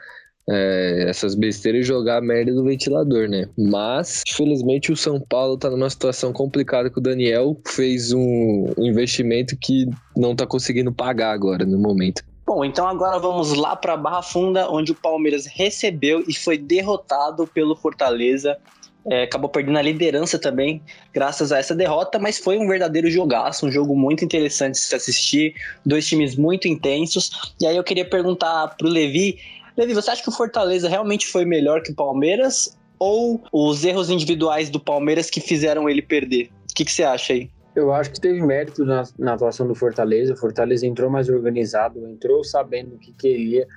é, 0.51 1.05
essas 1.09 1.37
besteiras 1.37 1.83
e 1.83 1.89
jogar 1.89 2.19
a 2.19 2.21
merda 2.21 2.53
do 2.53 2.65
ventilador, 2.65 3.29
né? 3.29 3.49
Mas, 3.57 4.23
infelizmente, 4.29 4.91
o 4.91 4.97
São 4.97 5.21
Paulo 5.21 5.57
tá 5.57 5.71
numa 5.71 5.89
situação 5.89 6.33
complicada 6.33 6.91
que 6.91 6.99
o 6.99 7.03
Daniel 7.03 7.57
fez 7.69 8.13
um 8.13 8.73
investimento 8.79 9.57
que 9.61 9.87
não 10.17 10.35
tá 10.35 10.45
conseguindo 10.45 10.93
pagar 10.93 11.31
agora, 11.31 11.65
no 11.65 11.79
momento. 11.79 12.23
Bom, 12.49 12.65
então 12.65 12.89
agora 12.89 13.19
vamos 13.19 13.53
lá 13.53 13.77
para 13.77 13.95
Barra 13.95 14.23
Funda, 14.23 14.71
onde 14.71 14.93
o 14.93 14.95
Palmeiras 14.95 15.45
recebeu 15.45 16.25
e 16.27 16.35
foi 16.35 16.57
derrotado 16.57 17.47
pelo 17.47 17.77
Fortaleza. 17.77 18.57
É, 19.07 19.25
acabou 19.25 19.51
perdendo 19.51 19.79
a 19.79 19.83
liderança 19.83 20.39
também, 20.39 20.83
graças 21.13 21.53
a 21.53 21.59
essa 21.59 21.75
derrota, 21.75 22.19
mas 22.19 22.39
foi 22.39 22.57
um 22.57 22.67
verdadeiro 22.67 23.11
jogaço, 23.11 23.67
um 23.67 23.71
jogo 23.71 23.95
muito 23.95 24.25
interessante 24.25 24.77
de 24.77 24.81
se 24.81 24.95
assistir, 24.95 25.55
dois 25.85 26.07
times 26.09 26.37
muito 26.37 26.67
intensos. 26.67 27.53
E 27.61 27.67
aí 27.67 27.77
eu 27.77 27.85
queria 27.85 28.09
perguntar 28.09 28.69
para 28.79 28.87
o 28.87 28.91
Levi: 28.91 29.39
Levi, 29.77 29.93
você 29.93 30.11
acha 30.11 30.23
que 30.23 30.31
o 30.31 30.33
Fortaleza 30.33 30.89
realmente 30.89 31.27
foi 31.27 31.45
melhor 31.45 31.83
que 31.83 31.93
o 31.93 31.95
Palmeiras? 31.95 32.75
Ou 32.99 33.45
os 33.53 33.85
erros 33.85 34.09
individuais 34.09 34.71
do 34.71 34.81
Palmeiras 34.81 35.29
que 35.29 35.39
fizeram 35.43 35.87
ele 35.87 36.01
perder? 36.01 36.51
O 36.71 36.75
que, 36.75 36.87
que 36.87 36.93
você 36.93 37.03
acha 37.03 37.35
aí? 37.35 37.51
Eu 37.79 37.93
acho 37.93 38.11
que 38.11 38.21
teve 38.21 38.43
mérito 38.43 38.85
na, 38.85 39.05
na, 39.17 39.35
atuação 39.35 39.67
do 39.67 39.75
Fortaleza. 39.75 40.35
O 40.35 40.37
Fortaleza 40.37 40.85
entrou 40.85 41.09
mais 41.09 41.29
organizado, 41.29 42.05
entrou 42.09 42.43
sabendo 42.43 42.97
o 42.97 42.99
que 42.99 43.13
queria, 43.13 43.69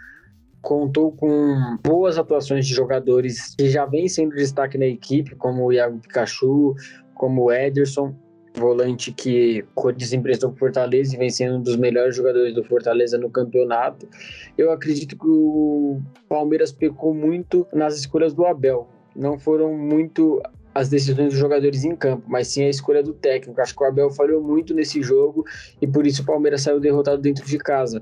contou 0.60 1.12
com 1.12 1.78
boas 1.84 2.18
atuações 2.18 2.66
de 2.66 2.74
jogadores 2.74 3.54
que 3.56 3.70
já 3.70 3.86
vêm 3.86 4.10
sendo 4.10 4.36
destaque 4.36 4.76
na 4.76 4.88
equipe, 4.88 5.36
como 5.36 5.66
o 5.66 5.72
Iago 5.72 6.00
Pikachu, 6.00 6.74
como 7.14 7.44
o 7.44 7.52
Ederson, 7.52 8.16
volante 8.56 9.12
que 9.12 9.64
desemprestou 9.96 10.50
o 10.50 10.56
Fortaleza 10.56 11.14
e 11.14 11.20
vem 11.20 11.30
sendo 11.30 11.58
um 11.58 11.62
dos 11.62 11.76
melhores 11.76 12.16
jogadores 12.16 12.56
do 12.56 12.64
Fortaleza 12.64 13.20
no 13.20 13.30
campeonato. 13.30 14.10
Eu 14.58 14.72
acredito 14.72 15.16
que 15.16 15.28
o 15.28 16.02
Palmeiras 16.28 16.72
pecou 16.72 17.14
muito 17.14 17.68
nas 17.72 17.96
escolhas 17.98 18.34
do 18.34 18.48
Abel. 18.48 18.88
Não 19.16 19.38
foram 19.38 19.78
muito 19.78 20.42
as 20.74 20.90
decisões 20.90 21.30
dos 21.30 21.38
jogadores 21.38 21.84
em 21.84 21.96
campo, 21.96 22.24
mas 22.28 22.48
sim 22.48 22.64
a 22.64 22.70
escolha 22.70 23.04
do 23.04 23.14
técnico. 23.14 23.60
Acho 23.60 23.76
que 23.76 23.84
o 23.84 23.88
Abel 23.88 24.10
falhou 24.10 24.42
muito 24.42 24.74
nesse 24.74 25.02
jogo 25.02 25.46
e 25.82 25.88
por 25.88 26.08
isso 26.08 26.22
o 26.22 26.26
Palmeiras 26.26 26.62
saiu 26.62 26.80
derrotado 26.80 27.22
dentro 27.22 27.46
de 27.46 27.58
casa. 27.58 28.02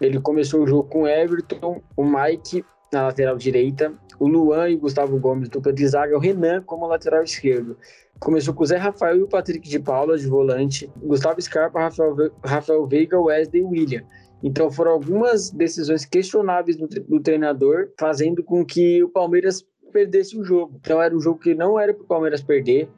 Ele 0.00 0.20
começou 0.20 0.62
o 0.62 0.66
jogo 0.66 0.88
com 0.88 1.06
Everton, 1.06 1.82
o 1.96 2.04
Mike 2.04 2.64
na 2.92 3.06
lateral 3.06 3.36
direita, 3.36 3.92
o 4.18 4.26
Luan 4.26 4.70
e 4.70 4.74
o 4.74 4.78
Gustavo 4.78 5.18
Gomes, 5.18 5.48
dupla 5.48 5.72
de 5.72 5.86
zaga, 5.86 6.16
o 6.16 6.20
Renan 6.20 6.62
como 6.62 6.86
lateral 6.86 7.22
esquerdo. 7.22 7.76
Começou 8.18 8.54
com 8.54 8.62
o 8.62 8.66
Zé 8.66 8.76
Rafael 8.76 9.18
e 9.18 9.22
o 9.22 9.28
Patrick 9.28 9.68
de 9.68 9.78
Paula 9.78 10.16
de 10.16 10.26
volante, 10.26 10.90
Gustavo 10.96 11.40
Scarpa, 11.40 11.80
Rafael, 11.80 12.16
Rafael 12.44 12.86
Veiga, 12.86 13.20
Wesley 13.20 13.62
e 13.62 13.64
William. 13.64 14.04
Então 14.42 14.70
foram 14.70 14.92
algumas 14.92 15.50
decisões 15.50 16.04
questionáveis 16.04 16.76
do, 16.76 16.86
do 16.86 17.20
treinador, 17.20 17.90
fazendo 17.98 18.42
com 18.42 18.64
que 18.64 19.02
o 19.02 19.08
Palmeiras 19.08 19.64
perdesse 19.88 20.38
o 20.38 20.44
jogo. 20.44 20.78
Então 20.80 21.00
era 21.00 21.14
um 21.16 21.20
jogo 21.20 21.38
que 21.38 21.54
não 21.54 21.78
era 21.78 21.92
para 21.92 22.02
o 22.02 22.06
Palmeiras 22.06 22.42
perder, 22.42 22.88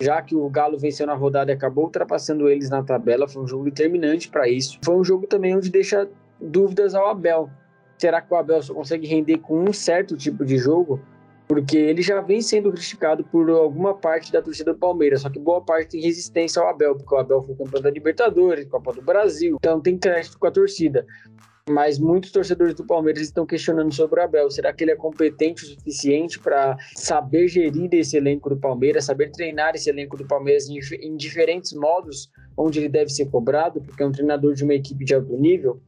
já 0.00 0.20
que 0.22 0.34
o 0.34 0.48
Galo 0.48 0.78
venceu 0.78 1.06
na 1.06 1.14
rodada 1.14 1.50
e 1.50 1.54
acabou 1.54 1.84
ultrapassando 1.84 2.48
eles 2.48 2.70
na 2.70 2.82
tabela. 2.82 3.28
Foi 3.28 3.42
um 3.42 3.46
jogo 3.46 3.64
determinante 3.64 4.28
para 4.28 4.48
isso. 4.48 4.78
Foi 4.84 4.96
um 4.96 5.04
jogo 5.04 5.26
também 5.26 5.56
onde 5.56 5.70
deixa 5.70 6.08
dúvidas 6.40 6.94
ao 6.94 7.08
Abel. 7.08 7.50
Será 7.98 8.20
que 8.20 8.32
o 8.32 8.36
Abel 8.36 8.62
só 8.62 8.72
consegue 8.72 9.06
render 9.06 9.38
com 9.38 9.62
um 9.62 9.72
certo 9.72 10.16
tipo 10.16 10.44
de 10.44 10.56
jogo? 10.56 11.00
Porque 11.46 11.76
ele 11.76 12.00
já 12.00 12.20
vem 12.20 12.40
sendo 12.40 12.70
criticado 12.70 13.24
por 13.24 13.50
alguma 13.50 13.92
parte 13.92 14.32
da 14.32 14.40
torcida 14.40 14.72
do 14.72 14.78
Palmeiras, 14.78 15.22
só 15.22 15.28
que 15.28 15.38
boa 15.38 15.60
parte 15.60 15.90
tem 15.90 16.00
resistência 16.00 16.62
ao 16.62 16.68
Abel, 16.68 16.94
porque 16.94 17.12
o 17.12 17.18
Abel 17.18 17.42
foi 17.42 17.56
campeão 17.56 17.82
da 17.82 17.90
Libertadores, 17.90 18.66
Copa 18.66 18.92
do 18.92 19.02
Brasil, 19.02 19.56
então 19.58 19.80
tem 19.80 19.98
crédito 19.98 20.38
com 20.38 20.46
a 20.46 20.50
torcida 20.50 21.04
mas 21.68 21.98
muitos 21.98 22.30
torcedores 22.32 22.74
do 22.74 22.84
Palmeiras 22.84 23.22
estão 23.22 23.46
questionando 23.46 23.92
sobre 23.94 24.20
o 24.20 24.22
Abel. 24.22 24.50
Será 24.50 24.72
que 24.72 24.84
ele 24.84 24.92
é 24.92 24.96
competente 24.96 25.64
o 25.64 25.66
suficiente 25.66 26.38
para 26.38 26.76
saber 26.94 27.48
gerir 27.48 27.88
esse 27.92 28.16
elenco 28.16 28.48
do 28.48 28.56
Palmeiras, 28.56 29.04
saber 29.04 29.30
treinar 29.30 29.74
esse 29.74 29.90
elenco 29.90 30.16
do 30.16 30.26
Palmeiras 30.26 30.68
em, 30.68 31.16
diferentes 31.16 31.72
modos 31.72 32.30
onde 32.56 32.78
ele 32.78 32.88
deve 32.88 33.10
ser 33.10 33.26
cobrado, 33.26 33.80
porque 33.80 34.02
é 34.02 34.06
um 34.06 34.12
treinador 34.12 34.54
de 34.54 34.64
uma 34.64 34.74
equipe 34.74 35.04
de 35.04 35.14
alto 35.14 35.36
nível? 35.36 35.80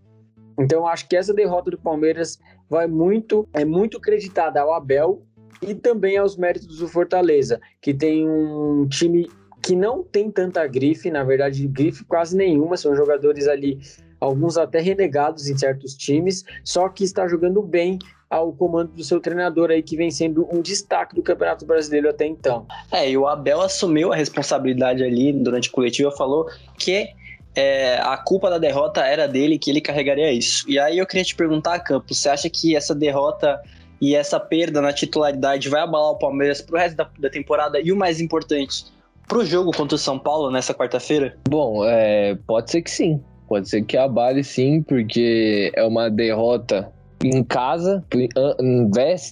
Então, 0.58 0.86
acho 0.86 1.08
que 1.08 1.16
essa 1.16 1.32
derrota 1.32 1.70
do 1.70 1.78
Palmeiras 1.78 2.38
vai 2.68 2.86
muito, 2.86 3.48
é 3.54 3.64
muito 3.64 4.00
creditada 4.00 4.60
ao 4.60 4.72
Abel 4.72 5.22
e 5.60 5.74
também 5.74 6.16
aos 6.16 6.36
méritos 6.36 6.78
do 6.78 6.88
Fortaleza, 6.88 7.60
que 7.80 7.94
tem 7.94 8.28
um 8.28 8.86
time 8.88 9.28
que 9.62 9.76
não 9.76 10.02
tem 10.02 10.30
tanta 10.30 10.66
grife, 10.66 11.10
na 11.10 11.22
verdade, 11.22 11.66
grife 11.68 12.04
quase 12.04 12.36
nenhuma, 12.36 12.76
são 12.76 12.96
jogadores 12.96 13.46
ali 13.46 13.78
alguns 14.22 14.56
até 14.56 14.80
renegados 14.80 15.48
em 15.48 15.58
certos 15.58 15.94
times, 15.94 16.44
só 16.62 16.88
que 16.88 17.02
está 17.02 17.26
jogando 17.26 17.60
bem 17.60 17.98
ao 18.30 18.52
comando 18.52 18.92
do 18.92 19.04
seu 19.04 19.20
treinador 19.20 19.70
aí, 19.70 19.82
que 19.82 19.96
vem 19.96 20.10
sendo 20.10 20.48
um 20.50 20.62
destaque 20.62 21.14
do 21.14 21.22
Campeonato 21.22 21.66
Brasileiro 21.66 22.08
até 22.08 22.24
então. 22.24 22.64
É, 22.90 23.10
e 23.10 23.18
o 23.18 23.26
Abel 23.26 23.60
assumiu 23.60 24.12
a 24.12 24.16
responsabilidade 24.16 25.02
ali 25.02 25.32
durante 25.32 25.68
a 25.68 25.72
coletiva, 25.72 26.10
falou 26.12 26.48
que 26.78 27.08
é, 27.54 27.98
a 27.98 28.16
culpa 28.16 28.48
da 28.48 28.58
derrota 28.58 29.04
era 29.04 29.26
dele, 29.26 29.58
que 29.58 29.68
ele 29.68 29.80
carregaria 29.80 30.32
isso. 30.32 30.64
E 30.70 30.78
aí 30.78 30.98
eu 30.98 31.06
queria 31.06 31.24
te 31.24 31.34
perguntar, 31.34 31.80
Campos, 31.80 32.18
você 32.18 32.28
acha 32.28 32.48
que 32.48 32.76
essa 32.76 32.94
derrota 32.94 33.60
e 34.00 34.14
essa 34.14 34.38
perda 34.40 34.80
na 34.80 34.92
titularidade 34.92 35.68
vai 35.68 35.82
abalar 35.82 36.12
o 36.12 36.18
Palmeiras 36.18 36.62
pro 36.62 36.78
resto 36.78 36.96
da, 36.96 37.10
da 37.18 37.28
temporada? 37.28 37.80
E 37.80 37.92
o 37.92 37.96
mais 37.96 38.20
importante, 38.20 38.86
pro 39.28 39.44
jogo 39.44 39.72
contra 39.72 39.96
o 39.96 39.98
São 39.98 40.18
Paulo 40.18 40.50
nessa 40.50 40.72
quarta-feira? 40.72 41.36
Bom, 41.48 41.84
é, 41.84 42.36
pode 42.46 42.70
ser 42.70 42.82
que 42.82 42.90
sim. 42.90 43.22
Pode 43.52 43.68
ser 43.68 43.82
que 43.82 43.99
abale 43.99 44.42
sim, 44.42 44.80
porque 44.80 45.71
é 45.76 45.85
uma 45.85 46.09
derrota 46.09 46.90
em 47.23 47.44
casa, 47.44 48.02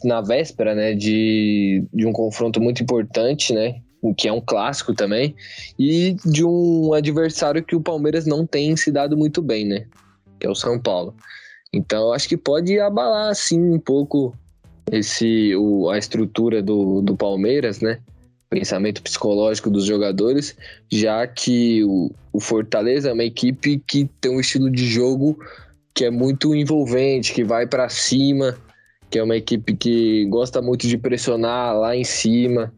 na 0.05 0.21
véspera, 0.21 0.75
né, 0.75 0.93
de, 0.93 1.83
de 1.91 2.07
um 2.07 2.12
confronto 2.12 2.61
muito 2.61 2.83
importante, 2.83 3.55
né, 3.55 3.81
que 4.19 4.29
é 4.29 4.33
um 4.33 4.43
clássico 4.43 4.93
também, 4.93 5.35
e 5.79 6.15
de 6.23 6.45
um 6.45 6.93
adversário 6.93 7.65
que 7.65 7.75
o 7.75 7.81
Palmeiras 7.81 8.27
não 8.27 8.47
tem 8.47 8.77
se 8.77 8.93
dado 8.93 9.17
muito 9.17 9.41
bem, 9.41 9.65
né, 9.65 9.87
que 10.39 10.47
é 10.47 10.50
o 10.50 10.55
São 10.55 10.79
Paulo. 10.79 11.15
Então, 11.73 12.12
acho 12.12 12.29
que 12.29 12.37
pode 12.37 12.79
abalar, 12.79 13.35
sim, 13.35 13.59
um 13.59 13.79
pouco 13.79 14.35
esse, 14.93 15.57
o, 15.57 15.89
a 15.89 15.97
estrutura 15.97 16.62
do, 16.62 17.00
do 17.00 17.17
Palmeiras, 17.17 17.81
né, 17.81 18.00
pensamento 18.50 19.00
psicológico 19.00 19.71
dos 19.71 19.85
jogadores, 19.85 20.57
já 20.90 21.25
que 21.26 21.85
o, 21.85 22.11
o 22.33 22.40
Fortaleza 22.40 23.09
é 23.09 23.12
uma 23.12 23.25
equipe 23.25 23.80
que 23.87 24.11
tem 24.21 24.33
um 24.33 24.40
estilo 24.40 24.69
de 24.69 24.87
jogo 24.87 25.38
que 25.95 26.04
é 26.04 26.11
muito 26.11 26.54
envolvente, 26.54 27.33
que 27.33 27.45
vai 27.45 27.66
para 27.66 27.88
cima, 27.88 28.59
que 29.09 29.19
é 29.19 29.23
uma 29.23 29.37
equipe 29.37 29.76
que 29.76 30.26
gosta 30.26 30.61
muito 30.61 30.88
de 30.88 30.99
pressionar 30.99 31.78
lá 31.78 31.97
em 31.97 32.04
cima 32.04 32.73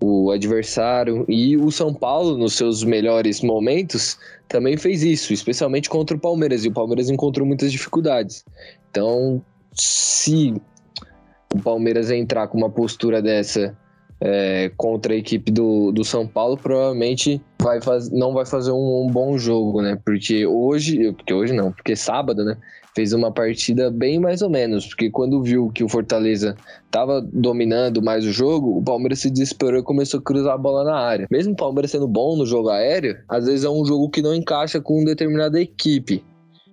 o 0.00 0.30
adversário. 0.30 1.24
E 1.28 1.56
o 1.56 1.70
São 1.70 1.94
Paulo, 1.94 2.36
nos 2.36 2.54
seus 2.54 2.82
melhores 2.82 3.40
momentos, 3.40 4.18
também 4.48 4.76
fez 4.76 5.02
isso, 5.02 5.32
especialmente 5.32 5.88
contra 5.88 6.16
o 6.16 6.20
Palmeiras. 6.20 6.64
E 6.64 6.68
o 6.68 6.72
Palmeiras 6.72 7.08
encontrou 7.08 7.46
muitas 7.46 7.70
dificuldades. 7.70 8.44
Então, 8.90 9.42
se 9.72 10.54
o 11.54 11.58
Palmeiras 11.60 12.10
entrar 12.10 12.48
com 12.48 12.58
uma 12.58 12.70
postura 12.70 13.22
dessa 13.22 13.76
é, 14.20 14.70
contra 14.76 15.12
a 15.12 15.16
equipe 15.16 15.50
do, 15.50 15.92
do 15.92 16.04
São 16.04 16.26
Paulo, 16.26 16.56
provavelmente 16.56 17.40
vai 17.60 17.80
faz, 17.80 18.10
não 18.10 18.32
vai 18.32 18.46
fazer 18.46 18.70
um, 18.70 19.04
um, 19.04 19.10
bom 19.10 19.36
jogo, 19.36 19.82
né? 19.82 19.98
Porque 20.04 20.46
hoje, 20.46 21.12
porque 21.12 21.34
hoje 21.34 21.52
não, 21.52 21.72
porque 21.72 21.96
sábado, 21.96 22.44
né? 22.44 22.56
Fez 22.94 23.12
uma 23.12 23.32
partida 23.32 23.90
bem 23.90 24.20
mais 24.20 24.40
ou 24.40 24.48
menos, 24.48 24.86
porque 24.86 25.10
quando 25.10 25.42
viu 25.42 25.68
que 25.68 25.82
o 25.82 25.88
Fortaleza 25.88 26.56
estava 26.86 27.20
dominando 27.20 28.00
mais 28.00 28.24
o 28.24 28.30
jogo, 28.30 28.78
o 28.78 28.82
Palmeiras 28.84 29.18
se 29.18 29.30
desesperou 29.30 29.80
e 29.80 29.82
começou 29.82 30.20
a 30.20 30.22
cruzar 30.22 30.54
a 30.54 30.58
bola 30.58 30.84
na 30.84 30.96
área. 30.96 31.26
Mesmo 31.28 31.54
o 31.54 31.56
Palmeiras 31.56 31.90
sendo 31.90 32.06
bom 32.06 32.36
no 32.36 32.46
jogo 32.46 32.68
aéreo, 32.68 33.18
às 33.28 33.46
vezes 33.46 33.64
é 33.64 33.68
um 33.68 33.84
jogo 33.84 34.08
que 34.10 34.22
não 34.22 34.32
encaixa 34.32 34.80
com 34.80 35.04
determinada 35.04 35.60
equipe. 35.60 36.22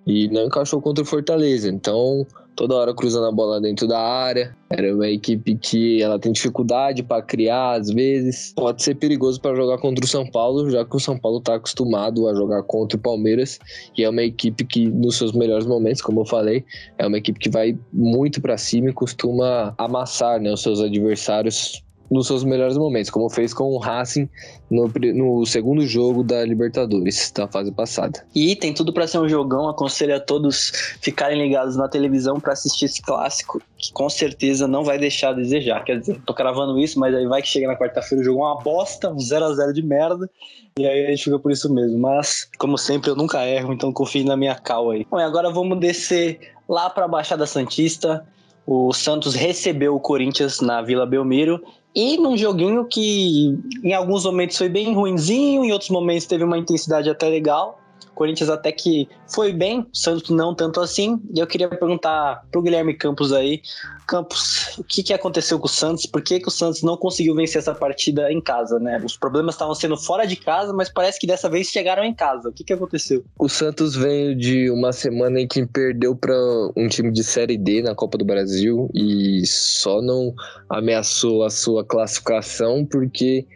E 0.05 0.27
não 0.29 0.45
encaixou 0.45 0.81
contra 0.81 1.03
o 1.03 1.07
Fortaleza. 1.07 1.69
Então, 1.69 2.25
toda 2.55 2.75
hora 2.75 2.93
cruzando 2.93 3.25
a 3.25 3.31
bola 3.31 3.59
dentro 3.59 3.87
da 3.87 3.99
área. 3.99 4.55
Era 4.69 4.93
uma 4.93 5.07
equipe 5.07 5.55
que 5.55 6.01
ela 6.01 6.19
tem 6.19 6.31
dificuldade 6.31 7.03
para 7.03 7.21
criar 7.21 7.73
às 7.73 7.89
vezes. 7.89 8.53
Pode 8.55 8.83
ser 8.83 8.95
perigoso 8.95 9.39
para 9.41 9.55
jogar 9.55 9.77
contra 9.77 10.03
o 10.03 10.07
São 10.07 10.25
Paulo, 10.25 10.69
já 10.69 10.85
que 10.85 10.95
o 10.95 10.99
São 10.99 11.17
Paulo 11.17 11.39
está 11.39 11.55
acostumado 11.55 12.27
a 12.27 12.33
jogar 12.33 12.63
contra 12.63 12.97
o 12.97 13.01
Palmeiras 13.01 13.59
e 13.97 14.03
é 14.03 14.09
uma 14.09 14.23
equipe 14.23 14.65
que 14.65 14.87
nos 14.87 15.17
seus 15.17 15.31
melhores 15.33 15.65
momentos, 15.65 16.01
como 16.01 16.21
eu 16.21 16.25
falei, 16.25 16.63
é 16.97 17.05
uma 17.05 17.17
equipe 17.17 17.39
que 17.39 17.49
vai 17.49 17.77
muito 17.91 18.41
para 18.41 18.57
cima 18.57 18.89
e 18.89 18.93
costuma 18.93 19.73
amassar, 19.77 20.39
né, 20.39 20.51
os 20.51 20.61
seus 20.61 20.81
adversários 20.81 21.83
nos 22.11 22.27
seus 22.27 22.43
melhores 22.43 22.77
momentos, 22.77 23.09
como 23.09 23.29
fez 23.29 23.53
com 23.53 23.63
o 23.73 23.77
Racing 23.77 24.27
no, 24.69 24.91
no 25.15 25.45
segundo 25.45 25.87
jogo 25.87 26.23
da 26.23 26.43
Libertadores, 26.43 27.31
da 27.31 27.47
fase 27.47 27.71
passada. 27.71 28.25
E 28.35 28.53
tem 28.53 28.73
tudo 28.73 28.91
para 28.91 29.07
ser 29.07 29.19
um 29.19 29.29
jogão, 29.29 29.69
aconselho 29.69 30.13
a 30.17 30.19
todos 30.19 30.97
ficarem 31.01 31.41
ligados 31.41 31.77
na 31.77 31.87
televisão 31.87 32.37
para 32.37 32.51
assistir 32.51 32.85
esse 32.85 33.01
clássico, 33.01 33.61
que 33.77 33.93
com 33.93 34.09
certeza 34.09 34.67
não 34.67 34.83
vai 34.83 34.99
deixar 34.99 35.29
a 35.29 35.33
desejar. 35.33 35.85
Quer 35.85 35.99
dizer, 35.99 36.21
tô 36.25 36.33
cravando 36.33 36.77
isso, 36.77 36.99
mas 36.99 37.15
aí 37.15 37.25
vai 37.25 37.41
que 37.41 37.47
chega 37.47 37.67
na 37.67 37.77
quarta-feira 37.77 38.21
o 38.21 38.25
jogo 38.25 38.41
é 38.41 38.43
uma 38.43 38.61
bosta, 38.61 39.09
um 39.09 39.19
0 39.19 39.45
a 39.45 39.53
0 39.53 39.73
de 39.73 39.81
merda, 39.81 40.29
e 40.77 40.85
aí 40.85 41.05
a 41.05 41.09
gente 41.11 41.23
fica 41.23 41.39
por 41.39 41.49
isso 41.49 41.73
mesmo. 41.73 41.97
Mas, 41.97 42.49
como 42.57 42.77
sempre, 42.77 43.09
eu 43.09 43.15
nunca 43.15 43.47
erro, 43.47 43.71
então 43.71 43.93
confie 43.93 44.25
na 44.25 44.35
minha 44.35 44.55
cal 44.55 44.91
aí. 44.91 45.07
Bom, 45.09 45.19
e 45.19 45.23
agora 45.23 45.49
vamos 45.49 45.79
descer 45.79 46.51
lá 46.67 46.89
para 46.89 47.05
a 47.05 47.07
Baixada 47.07 47.45
Santista. 47.45 48.25
O 48.65 48.93
Santos 48.93 49.33
recebeu 49.33 49.95
o 49.95 49.99
Corinthians 49.99 50.61
na 50.61 50.81
Vila 50.81 51.05
Belmiro 51.05 51.61
e 51.93 52.17
num 52.17 52.37
joguinho 52.37 52.85
que 52.85 53.57
em 53.83 53.93
alguns 53.93 54.23
momentos 54.23 54.57
foi 54.57 54.69
bem 54.69 54.93
ruinzinho, 54.93 55.65
em 55.65 55.71
outros 55.71 55.89
momentos 55.89 56.25
teve 56.25 56.43
uma 56.43 56.57
intensidade 56.57 57.09
até 57.09 57.27
legal. 57.27 57.80
Corinthians 58.15 58.49
até 58.49 58.71
que 58.71 59.07
foi 59.27 59.53
bem, 59.53 59.87
Santos 59.93 60.29
não 60.29 60.53
tanto 60.53 60.79
assim. 60.79 61.19
E 61.33 61.39
eu 61.39 61.47
queria 61.47 61.67
perguntar 61.69 62.45
pro 62.51 62.61
Guilherme 62.61 62.93
Campos 62.93 63.33
aí, 63.33 63.61
Campos, 64.07 64.77
o 64.77 64.83
que, 64.83 65.01
que 65.01 65.13
aconteceu 65.13 65.57
com 65.57 65.67
o 65.67 65.69
Santos? 65.69 66.05
Por 66.05 66.21
que, 66.21 66.39
que 66.39 66.47
o 66.47 66.51
Santos 66.51 66.83
não 66.83 66.97
conseguiu 66.97 67.33
vencer 67.33 67.59
essa 67.59 67.73
partida 67.73 68.31
em 68.31 68.41
casa, 68.41 68.77
né? 68.79 69.01
Os 69.03 69.15
problemas 69.15 69.55
estavam 69.55 69.73
sendo 69.73 69.95
fora 69.95 70.25
de 70.27 70.35
casa, 70.35 70.73
mas 70.73 70.89
parece 70.89 71.19
que 71.19 71.25
dessa 71.25 71.49
vez 71.49 71.67
chegaram 71.67 72.03
em 72.03 72.13
casa. 72.13 72.49
O 72.49 72.51
que, 72.51 72.63
que 72.63 72.73
aconteceu? 72.73 73.23
O 73.39 73.47
Santos 73.47 73.95
veio 73.95 74.35
de 74.35 74.69
uma 74.69 74.91
semana 74.91 75.39
em 75.39 75.47
que 75.47 75.65
perdeu 75.65 76.15
para 76.15 76.35
um 76.75 76.87
time 76.89 77.11
de 77.11 77.23
Série 77.23 77.57
D 77.57 77.81
na 77.81 77.95
Copa 77.95 78.17
do 78.17 78.25
Brasil 78.25 78.89
e 78.93 79.45
só 79.45 80.01
não 80.01 80.33
ameaçou 80.69 81.43
a 81.43 81.49
sua 81.49 81.85
classificação 81.85 82.85
porque 82.85 83.47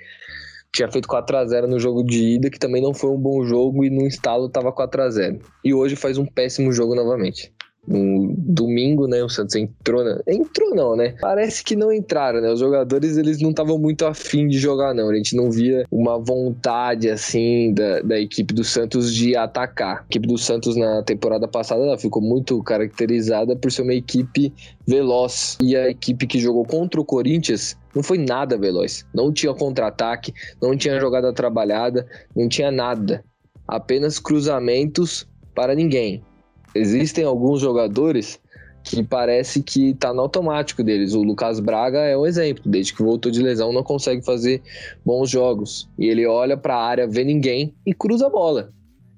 tinha 0.76 0.92
feito 0.92 1.08
4 1.08 1.38
a 1.38 1.46
0 1.46 1.68
no 1.68 1.80
jogo 1.80 2.04
de 2.04 2.36
ida, 2.36 2.50
que 2.50 2.60
também 2.60 2.82
não 2.82 2.94
foi 2.94 3.10
um 3.10 3.18
bom 3.18 3.46
jogo, 3.46 3.86
e 3.86 3.90
no 3.90 4.06
instalo 4.06 4.50
tava 4.50 4.74
4 4.74 5.02
a 5.02 5.10
0 5.10 5.40
E 5.64 5.74
hoje 5.74 5.96
faz 5.96 6.18
um 6.18 6.26
péssimo 6.26 6.72
jogo 6.74 6.94
novamente. 6.94 7.55
No 7.88 8.34
domingo, 8.38 9.08
né, 9.08 9.24
o 9.24 9.30
Santos 9.30 9.56
entrou, 9.56 10.04
entrou 10.28 10.74
não, 10.74 10.96
né? 10.96 11.16
Parece 11.22 11.64
que 11.64 11.76
não 11.76 11.92
entraram, 11.92 12.42
né? 12.42 12.52
Os 12.52 12.60
jogadores, 12.60 13.18
eles 13.18 13.40
não 13.42 13.52
estavam 13.52 13.78
muito 13.78 14.06
afim 14.06 14.48
de 14.48 14.58
jogar, 14.58 14.94
não. 14.94 15.10
A 15.10 15.16
gente 15.16 15.36
não 15.36 15.52
via 15.52 15.86
uma 15.92 16.18
vontade, 16.18 17.10
assim, 17.10 17.74
da, 17.74 18.02
da 18.02 18.20
equipe 18.20 18.54
do 18.54 18.64
Santos 18.64 19.14
de 19.14 19.36
atacar. 19.36 20.00
A 20.00 20.06
equipe 20.10 20.28
do 20.28 20.38
Santos 20.38 20.76
na 20.76 21.04
temporada 21.04 21.48
passada, 21.48 21.84
ela 21.84 21.98
ficou 21.98 22.22
muito 22.22 22.62
caracterizada 22.64 23.56
por 23.56 23.72
ser 23.72 23.84
uma 23.84 23.94
equipe 23.94 24.52
veloz. 24.88 25.58
E 25.62 25.76
a 25.76 25.90
equipe 25.90 26.26
que 26.28 26.40
jogou 26.40 26.66
contra 26.66 27.00
o 27.00 27.06
Corinthians 27.06 27.78
não 27.96 28.04
foi 28.04 28.18
nada 28.18 28.58
veloz. 28.58 29.06
Não 29.14 29.32
tinha 29.32 29.54
contra-ataque, 29.54 30.34
não 30.62 30.76
tinha 30.76 31.00
jogada 31.00 31.32
trabalhada, 31.32 32.06
não 32.36 32.50
tinha 32.50 32.72
nada. 32.72 33.24
Apenas 33.68 34.20
cruzamentos 34.20 35.28
para 35.56 35.74
ninguém. 35.74 36.22
Existem 36.76 37.24
alguns 37.24 37.62
jogadores 37.62 38.40
que 38.84 39.04
parece 39.04 39.64
que 39.64 39.94
tá 39.96 40.14
no 40.14 40.22
automático 40.22 40.84
deles. 40.84 41.14
O 41.14 41.24
Lucas 41.24 41.60
Braga 41.60 42.00
é 42.00 42.16
um 42.16 42.26
exemplo, 42.26 42.64
desde 42.66 42.94
que 42.94 43.02
voltou 43.02 43.32
de 43.32 43.42
lesão 43.42 43.74
não 43.74 43.82
consegue 43.82 44.24
fazer 44.24 44.62
bons 45.04 45.30
jogos. 45.30 45.90
E 45.98 46.08
ele 46.08 46.26
olha 46.28 46.56
para 46.56 46.76
a 46.76 46.84
área, 46.84 47.08
vê 47.08 47.24
ninguém 47.24 47.74
e 47.86 47.94
cruza 47.94 48.28
a 48.28 48.30
bola. 48.30 48.72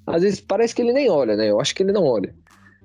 Às 0.06 0.22
vezes 0.22 0.40
parece 0.40 0.74
que 0.74 0.82
ele 0.82 0.94
nem 0.94 1.10
olha, 1.10 1.36
né? 1.36 1.50
Eu 1.50 1.60
acho 1.60 1.76
que 1.76 1.84
ele 1.84 1.92
não 1.92 2.06
olha. 2.06 2.34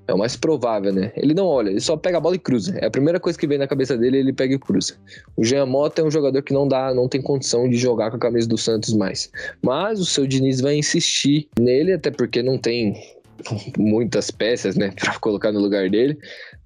É 0.09 0.13
o 0.13 0.19
mais 0.19 0.35
provável, 0.35 0.93
né? 0.93 1.13
Ele 1.17 1.33
não 1.33 1.47
olha, 1.47 1.71
ele 1.71 1.81
só 1.81 1.97
pega 1.97 2.19
a 2.19 2.21
bola 2.21 2.35
e 2.35 2.39
cruza. 2.39 2.77
É 2.79 2.87
a 2.87 2.91
primeira 2.91 3.21
coisa 3.21 3.39
que 3.39 3.47
vem 3.47 3.59
na 3.59 3.69
cabeça 3.69 3.97
dele, 3.97 4.19
ele 4.19 4.33
pega 4.33 4.55
e 4.55 4.59
cruza. 4.59 4.95
O 5.37 5.45
Jean 5.45 5.67
Mota 5.67 6.03
é 6.03 6.05
um 6.05 6.11
jogador 6.11 6.43
que 6.43 6.53
não 6.53 6.67
dá, 6.67 6.93
não 6.93 7.09
tem 7.09 7.23
condição 7.23 7.69
de 7.69 7.77
jogar 7.77 8.11
com 8.11 8.17
a 8.17 8.21
camisa 8.21 8.49
do 8.49 8.59
Santos 8.59 8.93
mais. 8.95 9.31
Mas 9.63 10.01
o 10.01 10.05
seu 10.05 10.27
Diniz 10.27 10.61
vai 10.61 10.75
insistir 10.75 11.49
nele, 11.57 11.93
até 11.93 12.11
porque 12.11 12.43
não 12.43 12.59
tem 12.59 12.97
muitas 13.79 14.31
peças, 14.31 14.77
né, 14.77 14.93
para 14.99 15.19
colocar 15.19 15.53
no 15.53 15.61
lugar 15.61 15.89
dele, 15.89 16.19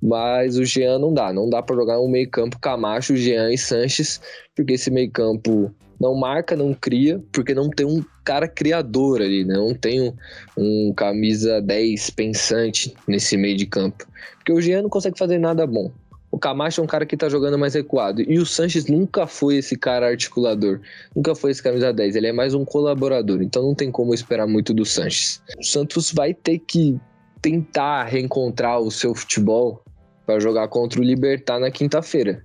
mas 0.03 0.57
o 0.57 0.65
Jean 0.65 0.99
não 0.99 1.13
dá, 1.13 1.33
não 1.33 1.49
dá 1.49 1.63
para 1.63 1.77
jogar 1.77 2.01
um 2.01 2.09
meio-campo 2.09 2.59
Camacho, 2.59 3.17
Jean 3.17 3.53
e 3.53 3.59
Sanches, 3.59 4.21
porque 4.55 4.75
esse 4.75 4.91
meio-campo 4.91 5.75
não 6.01 6.15
marca, 6.15 6.55
não 6.55 6.75
cria, 6.75 7.23
porque 7.33 7.55
não 7.55 7.71
tem 7.71 7.87
um 7.87 8.05
cara 8.25 8.47
criador 8.47 9.23
ali, 9.23 9.45
né? 9.45 9.55
Não 9.55 9.75
tem 9.75 10.03
um, 10.03 10.13
um, 10.57 10.93
camisa 10.95 11.61
10 11.63 12.11
pensante 12.11 12.95
nesse 13.09 13.37
meio 13.37 13.57
de 13.57 13.67
campo. 13.67 14.07
Porque 14.37 14.53
o 14.53 14.61
Jean 14.61 14.83
não 14.83 14.91
consegue 14.91 15.19
fazer 15.19 15.39
nada 15.39 15.67
bom. 15.67 15.91
O 16.31 16.39
Camacho 16.39 16.81
é 16.81 16.85
um 16.85 16.87
cara 16.87 17.07
que 17.07 17.17
tá 17.17 17.29
jogando 17.29 17.59
mais 17.59 17.75
recuado. 17.75 18.21
E 18.21 18.39
o 18.39 18.47
Sanches 18.47 18.87
nunca 18.87 19.27
foi 19.27 19.57
esse 19.57 19.77
cara 19.77 20.09
articulador. 20.09 20.81
Nunca 21.15 21.35
foi 21.35 21.51
esse 21.51 21.63
camisa 21.63 21.93
10. 21.93 22.17
Ele 22.17 22.27
é 22.27 22.33
mais 22.33 22.53
um 22.53 22.65
colaborador. 22.65 23.41
Então 23.43 23.63
não 23.63 23.75
tem 23.75 23.91
como 23.91 24.13
esperar 24.13 24.47
muito 24.47 24.75
do 24.75 24.85
Sanches. 24.85 25.43
O 25.59 25.65
Santos 25.65 26.13
vai 26.13 26.35
ter 26.35 26.59
que 26.59 26.99
tentar 27.41 28.05
reencontrar 28.05 28.81
o 28.81 28.91
seu 28.91 29.15
futebol 29.15 29.83
para 30.27 30.41
jogar 30.41 30.69
contra 30.69 31.01
o 31.01 31.05
Libertar 31.05 31.61
na 31.61 31.71
quinta-feira. 31.71 32.45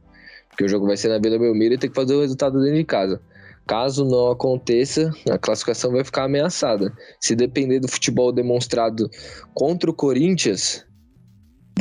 Porque 0.49 0.63
o 0.63 0.69
jogo 0.69 0.85
vai 0.85 0.95
ser 0.95 1.07
na 1.07 1.17
Vila 1.17 1.39
Belmiro 1.39 1.73
e 1.73 1.77
tem 1.77 1.89
que 1.89 1.95
fazer 1.95 2.13
o 2.13 2.21
resultado 2.21 2.59
dentro 2.61 2.77
de 2.77 2.83
casa. 2.83 3.19
Caso 3.65 4.05
não 4.05 4.31
aconteça, 4.31 5.11
a 5.29 5.37
classificação 5.37 5.91
vai 5.91 6.03
ficar 6.03 6.25
ameaçada. 6.25 6.93
Se 7.19 7.35
depender 7.35 7.79
do 7.79 7.87
futebol 7.87 8.31
demonstrado 8.31 9.09
contra 9.53 9.89
o 9.89 9.93
Corinthians, 9.93 10.85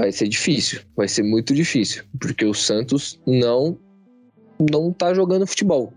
vai 0.00 0.11
ser 0.11 0.28
difícil, 0.28 0.80
vai 0.97 1.07
ser 1.07 1.23
muito 1.23 1.54
difícil, 1.54 2.04
porque 2.19 2.47
o 2.47 2.54
Santos 2.54 3.21
não 3.26 3.78
não 4.59 4.90
tá 4.92 5.12
jogando 5.12 5.47
futebol. 5.47 5.92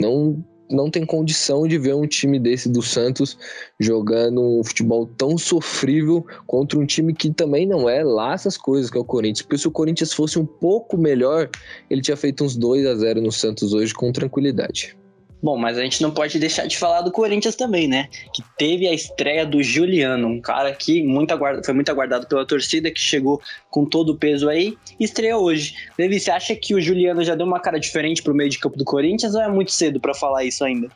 Não 0.00 0.42
não 0.70 0.90
tem 0.90 1.04
condição 1.04 1.68
de 1.68 1.76
ver 1.76 1.94
um 1.94 2.06
time 2.06 2.38
desse 2.38 2.70
do 2.70 2.80
Santos 2.80 3.36
jogando 3.78 4.40
um 4.40 4.64
futebol 4.64 5.06
tão 5.06 5.36
sofrível 5.36 6.26
contra 6.46 6.78
um 6.78 6.86
time 6.86 7.12
que 7.12 7.30
também 7.30 7.66
não 7.66 7.86
é 7.86 8.02
lá 8.02 8.32
essas 8.32 8.56
coisas 8.56 8.90
que 8.90 8.96
é 8.96 9.00
o 9.00 9.04
Corinthians. 9.04 9.42
Porque 9.42 9.58
se 9.58 9.68
o 9.68 9.70
Corinthians 9.70 10.14
fosse 10.14 10.38
um 10.38 10.46
pouco 10.46 10.96
melhor, 10.96 11.50
ele 11.90 12.00
tinha 12.00 12.16
feito 12.16 12.42
uns 12.42 12.56
2 12.56 12.86
a 12.86 12.94
0 12.94 13.20
no 13.20 13.30
Santos 13.30 13.74
hoje 13.74 13.92
com 13.92 14.10
tranquilidade. 14.10 14.96
Bom, 15.44 15.58
mas 15.58 15.76
a 15.76 15.82
gente 15.82 16.00
não 16.00 16.10
pode 16.10 16.38
deixar 16.38 16.66
de 16.66 16.78
falar 16.78 17.02
do 17.02 17.12
Corinthians 17.12 17.54
também, 17.54 17.86
né? 17.86 18.08
Que 18.32 18.42
teve 18.56 18.88
a 18.88 18.94
estreia 18.94 19.44
do 19.44 19.62
Juliano, 19.62 20.26
um 20.26 20.40
cara 20.40 20.72
que 20.72 21.02
muito 21.02 21.34
foi 21.62 21.74
muito 21.74 21.90
aguardado 21.90 22.26
pela 22.26 22.46
torcida, 22.46 22.90
que 22.90 22.98
chegou 22.98 23.38
com 23.68 23.84
todo 23.84 24.12
o 24.12 24.16
peso 24.16 24.48
aí 24.48 24.74
e 24.98 25.04
estreou 25.04 25.42
hoje. 25.42 25.74
Levi, 25.98 26.18
você 26.18 26.30
acha 26.30 26.56
que 26.56 26.74
o 26.74 26.80
Juliano 26.80 27.22
já 27.22 27.34
deu 27.34 27.46
uma 27.46 27.60
cara 27.60 27.78
diferente 27.78 28.22
pro 28.22 28.34
meio 28.34 28.48
de 28.48 28.58
campo 28.58 28.78
do 28.78 28.86
Corinthians 28.86 29.34
ou 29.34 29.42
é 29.42 29.46
muito 29.46 29.70
cedo 29.70 30.00
para 30.00 30.14
falar 30.14 30.44
isso 30.44 30.64
ainda? 30.64 30.88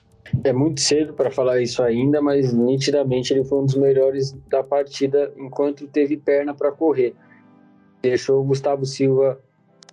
É 0.43 0.51
muito 0.51 0.81
cedo 0.81 1.13
para 1.13 1.31
falar 1.31 1.61
isso 1.61 1.83
ainda, 1.83 2.23
mas 2.23 2.51
nitidamente 2.51 3.35
ele 3.35 3.45
foi 3.45 3.59
um 3.59 3.67
dos 3.67 3.75
melhores 3.75 4.33
da 4.49 4.65
partida 4.65 5.31
enquanto 5.37 5.87
teve 5.87 6.17
perna 6.17 6.55
para 6.55 6.73
correr. 6.73 7.15
Deixou 8.01 8.41
o 8.41 8.45
Gustavo 8.45 8.87
Silva 8.87 9.39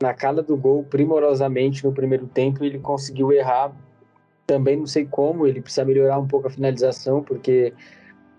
na 0.01 0.13
cara 0.13 0.41
do 0.41 0.55
gol 0.55 0.85
primorosamente 0.85 1.83
no 1.83 1.91
primeiro 1.91 2.25
tempo 2.25 2.63
e 2.63 2.67
ele 2.67 2.79
conseguiu 2.79 3.33
errar 3.33 3.75
também 4.45 4.77
não 4.77 4.85
sei 4.85 5.05
como, 5.05 5.47
ele 5.47 5.61
precisa 5.61 5.85
melhorar 5.85 6.19
um 6.19 6.27
pouco 6.27 6.47
a 6.47 6.51
finalização, 6.51 7.23
porque 7.23 7.73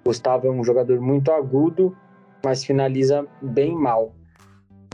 Gustavo 0.05 0.47
é 0.47 0.51
um 0.51 0.63
jogador 0.63 1.01
muito 1.01 1.33
agudo, 1.33 1.97
mas 2.45 2.65
finaliza 2.65 3.27
bem 3.43 3.75
mal. 3.75 4.15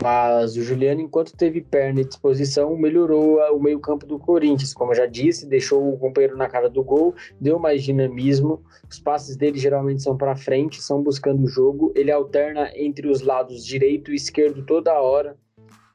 Mas 0.01 0.57
o 0.57 0.63
Juliano, 0.63 1.01
enquanto 1.01 1.37
teve 1.37 1.61
perna 1.61 2.01
e 2.01 2.05
disposição, 2.05 2.75
melhorou 2.75 3.37
o 3.55 3.59
meio-campo 3.61 4.05
do 4.07 4.17
Corinthians. 4.17 4.73
Como 4.73 4.91
eu 4.91 4.95
já 4.95 5.05
disse, 5.05 5.45
deixou 5.45 5.93
o 5.93 5.97
companheiro 5.97 6.35
na 6.35 6.49
cara 6.49 6.67
do 6.67 6.83
gol, 6.83 7.13
deu 7.39 7.59
mais 7.59 7.83
dinamismo. 7.83 8.63
Os 8.89 8.99
passes 8.99 9.37
dele 9.37 9.59
geralmente 9.59 10.01
são 10.01 10.17
para 10.17 10.35
frente, 10.35 10.81
são 10.81 11.01
buscando 11.01 11.43
o 11.43 11.47
jogo. 11.47 11.93
Ele 11.95 12.11
alterna 12.11 12.71
entre 12.75 13.07
os 13.07 13.21
lados 13.21 13.63
direito 13.63 14.11
e 14.11 14.15
esquerdo 14.15 14.65
toda 14.65 14.99
hora 14.99 15.37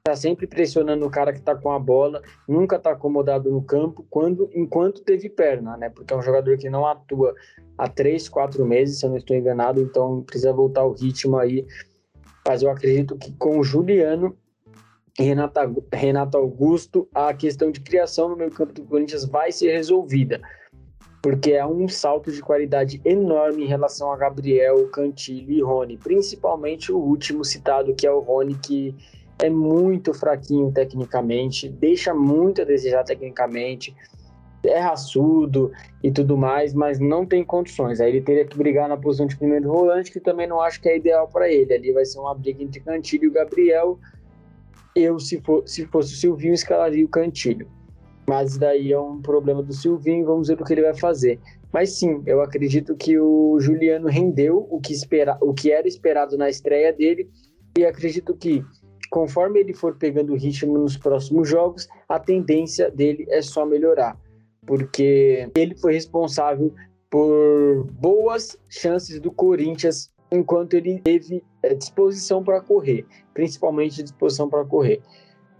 tá 0.08 0.16
sempre 0.16 0.46
pressionando 0.46 1.04
o 1.06 1.10
cara 1.10 1.34
que 1.34 1.42
tá 1.42 1.54
com 1.54 1.70
a 1.70 1.78
bola, 1.78 2.22
nunca 2.48 2.78
tá 2.78 2.92
acomodado 2.92 3.50
no 3.50 3.62
campo, 3.62 4.06
quando 4.08 4.48
enquanto 4.54 5.02
teve 5.02 5.28
perna, 5.28 5.76
né? 5.76 5.90
Porque 5.90 6.14
é 6.14 6.16
um 6.16 6.22
jogador 6.22 6.56
que 6.56 6.70
não 6.70 6.86
atua 6.86 7.34
há 7.76 7.86
três, 7.86 8.26
quatro 8.26 8.64
meses, 8.64 8.98
se 8.98 9.04
eu 9.04 9.10
não 9.10 9.18
estou 9.18 9.36
enganado, 9.36 9.82
então 9.82 10.22
precisa 10.22 10.50
voltar 10.50 10.82
o 10.84 10.94
ritmo 10.94 11.36
aí. 11.36 11.66
Mas 12.46 12.62
eu 12.62 12.70
acredito 12.70 13.16
que 13.16 13.32
com 13.32 13.58
o 13.58 13.62
Juliano 13.62 14.34
e 15.18 15.22
Renato, 15.24 15.84
Renato 15.92 16.38
Augusto, 16.38 17.06
a 17.14 17.34
questão 17.34 17.70
de 17.70 17.80
criação 17.80 18.30
no 18.30 18.36
meio 18.36 18.50
campo 18.50 18.72
do 18.72 18.84
Corinthians 18.84 19.26
vai 19.26 19.52
ser 19.52 19.72
resolvida. 19.72 20.40
Porque 21.20 21.52
é 21.52 21.66
um 21.66 21.86
salto 21.86 22.32
de 22.32 22.40
qualidade 22.40 22.98
enorme 23.04 23.64
em 23.64 23.68
relação 23.68 24.10
a 24.10 24.16
Gabriel, 24.16 24.88
Cantilho 24.88 25.52
e 25.52 25.60
Rony, 25.60 25.98
principalmente 25.98 26.90
o 26.90 26.96
último 26.96 27.44
citado, 27.44 27.94
que 27.94 28.06
é 28.06 28.10
o 28.10 28.20
Rony, 28.20 28.54
que 28.54 28.94
é 29.40 29.48
muito 29.48 30.12
fraquinho 30.12 30.72
tecnicamente, 30.72 31.68
deixa 31.68 32.12
muito 32.12 32.62
a 32.62 32.64
desejar 32.64 33.04
tecnicamente, 33.04 33.94
é 34.64 34.80
raçudo 34.80 35.70
e 36.02 36.10
tudo 36.10 36.36
mais, 36.36 36.74
mas 36.74 36.98
não 36.98 37.24
tem 37.24 37.44
condições. 37.44 38.00
Aí 38.00 38.10
ele 38.10 38.20
teria 38.20 38.44
que 38.44 38.56
brigar 38.56 38.88
na 38.88 38.96
posição 38.96 39.26
de 39.26 39.36
primeiro 39.36 39.68
volante, 39.68 40.10
que 40.10 40.20
também 40.20 40.46
não 40.46 40.60
acho 40.60 40.80
que 40.80 40.88
é 40.88 40.96
ideal 40.96 41.28
para 41.28 41.48
ele. 41.48 41.72
Ali 41.72 41.92
vai 41.92 42.04
ser 42.04 42.18
uma 42.18 42.34
briga 42.34 42.62
entre 42.62 42.80
Cantilho 42.80 43.24
e 43.24 43.28
o 43.28 43.32
Gabriel. 43.32 43.98
Eu, 44.96 45.18
se, 45.20 45.40
for, 45.40 45.62
se 45.66 45.86
fosse 45.86 46.12
o 46.12 46.16
Silvinho, 46.16 46.54
escalaria 46.54 47.04
o 47.04 47.08
Cantilho. 47.08 47.68
Mas 48.28 48.58
daí 48.58 48.92
é 48.92 48.98
um 48.98 49.22
problema 49.22 49.62
do 49.62 49.72
Silvinho, 49.72 50.26
vamos 50.26 50.48
ver 50.48 50.60
o 50.60 50.64
que 50.64 50.72
ele 50.74 50.82
vai 50.82 50.94
fazer. 50.94 51.38
Mas 51.72 51.92
sim, 51.98 52.22
eu 52.26 52.42
acredito 52.42 52.94
que 52.96 53.18
o 53.18 53.58
Juliano 53.60 54.08
rendeu 54.08 54.66
o 54.70 54.80
que, 54.80 54.92
espera, 54.92 55.38
o 55.40 55.54
que 55.54 55.70
era 55.70 55.86
esperado 55.86 56.36
na 56.36 56.48
estreia 56.48 56.92
dele, 56.92 57.30
e 57.78 57.86
acredito 57.86 58.34
que 58.34 58.64
conforme 59.10 59.60
ele 59.60 59.74
for 59.74 59.96
pegando 59.96 60.34
ritmo 60.34 60.78
nos 60.78 60.96
próximos 60.96 61.48
jogos, 61.48 61.88
a 62.08 62.18
tendência 62.18 62.90
dele 62.90 63.26
é 63.28 63.42
só 63.42 63.64
melhorar, 63.64 64.18
porque 64.66 65.50
ele 65.56 65.76
foi 65.76 65.94
responsável 65.94 66.72
por 67.10 67.86
boas 67.92 68.56
chances 68.68 69.20
do 69.20 69.30
Corinthians 69.32 70.10
enquanto 70.30 70.74
ele 70.74 71.00
teve 71.00 71.42
é, 71.62 71.74
disposição 71.74 72.42
para 72.42 72.60
correr, 72.60 73.06
principalmente 73.32 74.02
disposição 74.02 74.48
para 74.48 74.64
correr. 74.64 75.00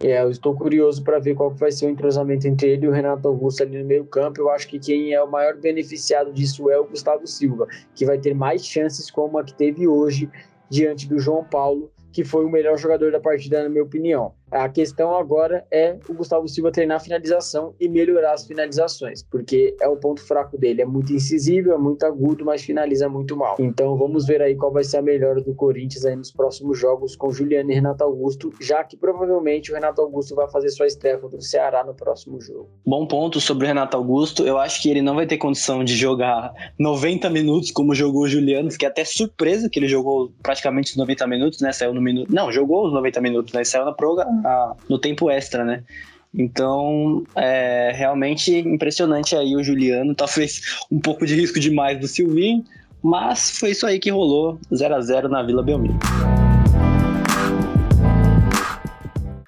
É, 0.01 0.23
eu 0.23 0.31
estou 0.31 0.55
curioso 0.55 1.03
para 1.03 1.19
ver 1.19 1.35
qual 1.35 1.51
vai 1.51 1.73
ser 1.73 1.87
o 1.87 1.91
entrosamento 1.91 2.47
entre 2.47 2.71
ele 2.71 2.87
e 2.87 2.89
o 2.89 2.93
Renato 2.93 3.27
Augusto 3.27 3.63
ali 3.63 3.79
no 3.79 3.85
meio 3.85 4.05
campo. 4.05 4.41
Eu 4.41 4.51
acho 4.51 4.69
que 4.69 4.79
quem 4.79 5.13
é 5.13 5.21
o 5.21 5.29
maior 5.29 5.57
beneficiado 5.57 6.33
disso 6.33 6.71
é 6.71 6.79
o 6.79 6.87
Gustavo 6.87 7.27
Silva, 7.27 7.67
que 7.95 8.07
vai 8.07 8.17
ter 8.17 8.33
mais 8.33 8.65
chances 8.65 9.11
como 9.11 9.39
a 9.39 9.45
que 9.45 9.55
teve 9.55 9.89
hoje 9.89 10.31
diante 10.71 11.09
do 11.09 11.19
João 11.19 11.43
Paulo, 11.43 11.91
que 12.13 12.25
foi 12.25 12.45
o 12.45 12.51
melhor 12.51 12.79
jogador 12.79 13.13
da 13.13 13.21
partida, 13.21 13.63
na 13.63 13.69
minha 13.69 13.83
opinião. 13.83 14.35
A 14.51 14.69
questão 14.69 15.15
agora 15.15 15.67
é 15.71 15.97
o 16.09 16.15
Gustavo 16.15 16.49
Silva 16.49 16.73
treinar 16.73 16.97
a 16.97 17.01
finalização 17.01 17.75
e 17.79 17.89
melhorar 17.89 18.33
as 18.33 18.47
finalizações, 18.47 19.23
porque 19.23 19.77
é 19.81 19.89
o 19.89 19.97
ponto 19.97 20.23
fraco 20.23 20.57
dele. 20.57 20.83
É 20.83 20.87
muito 20.87 21.13
incisível, 21.13 21.75
é 21.75 21.79
muito 21.79 22.05
agudo, 22.05 22.45
mas 22.45 22.63
finaliza 22.63 23.09
muito 23.09 23.37
mal. 23.37 23.57
Então 23.59 23.97
vamos 23.97 24.27
ver 24.27 24.41
aí 24.41 24.57
qual 24.57 24.73
vai 24.73 24.85
ser 24.85 24.99
a 24.99 25.03
melhora 25.03 25.41
do 25.41 25.55
Corinthians 25.55 26.05
aí 26.05 26.17
nos 26.17 26.33
próximos 26.33 26.79
jogos 26.79 27.15
com 27.15 27.31
Juliano 27.31 27.71
e 27.71 27.75
Renato 27.75 28.03
Augusto, 28.03 28.51
já 28.61 28.83
que 28.83 28.97
provavelmente 28.97 29.71
o 29.71 29.75
Renato 29.75 30.01
Augusto 30.01 30.35
vai 30.35 30.49
fazer 30.51 30.71
sua 30.71 30.87
estreia 30.87 31.19
contra 31.19 31.39
o 31.39 31.43
Ceará 31.43 31.85
no 31.85 31.95
próximo 31.95 32.41
jogo. 32.41 32.69
Bom 32.87 33.07
ponto 33.07 33.41
sobre 33.41 33.65
o 33.65 33.69
Renato 33.69 33.97
Augusto. 33.97 34.47
Eu 34.47 34.59
acho 34.59 34.81
que 34.81 34.91
ele 34.91 35.03
não 35.03 35.15
vai 35.15 35.27
ter 35.27 35.37
condição 35.37 35.85
de 35.85 35.95
jogar 35.95 36.53
90 36.79 37.29
minutos 37.29 37.71
como 37.71 37.95
jogou 37.95 38.23
o 38.23 38.29
Juliano. 38.29 38.71
Fiquei 38.71 38.89
até 38.89 39.05
surpreso 39.05 39.69
que 39.69 39.79
ele 39.79 39.89
jogou 39.89 40.33
praticamente 40.43 40.93
os 40.93 40.97
90 40.97 41.27
minutos, 41.27 41.61
né? 41.61 41.73
Saiu 41.73 41.93
no 41.93 42.01
minuto. 42.01 42.33
Não, 42.33 42.51
jogou 42.51 42.87
os 42.87 42.93
90 42.93 43.21
minutos, 43.21 43.53
né? 43.53 43.63
Saiu 43.65 43.85
na 43.85 43.93
proga 43.93 44.27
a, 44.45 44.75
no 44.89 44.99
tempo 44.99 45.31
extra, 45.31 45.65
né? 45.65 45.83
Então, 46.35 47.25
é 47.35 47.93
realmente 47.95 48.57
impressionante 48.57 49.35
aí 49.35 49.57
o 49.57 49.63
Juliano, 49.63 50.15
talvez 50.17 50.61
um 50.91 51.01
pouco 51.01 51.27
de 51.27 51.35
risco 51.35 51.59
demais 51.59 51.99
do 51.99 52.07
Silvinho, 52.07 52.65
mas 53.03 53.59
foi 53.59 53.71
isso 53.71 53.87
aí 53.87 53.99
que 53.99 54.11
rolou, 54.11 54.59
0 54.75 54.95
a 54.95 55.01
0 55.01 55.29
na 55.29 55.43
Vila 55.43 55.63
Belmiro. 55.63 55.99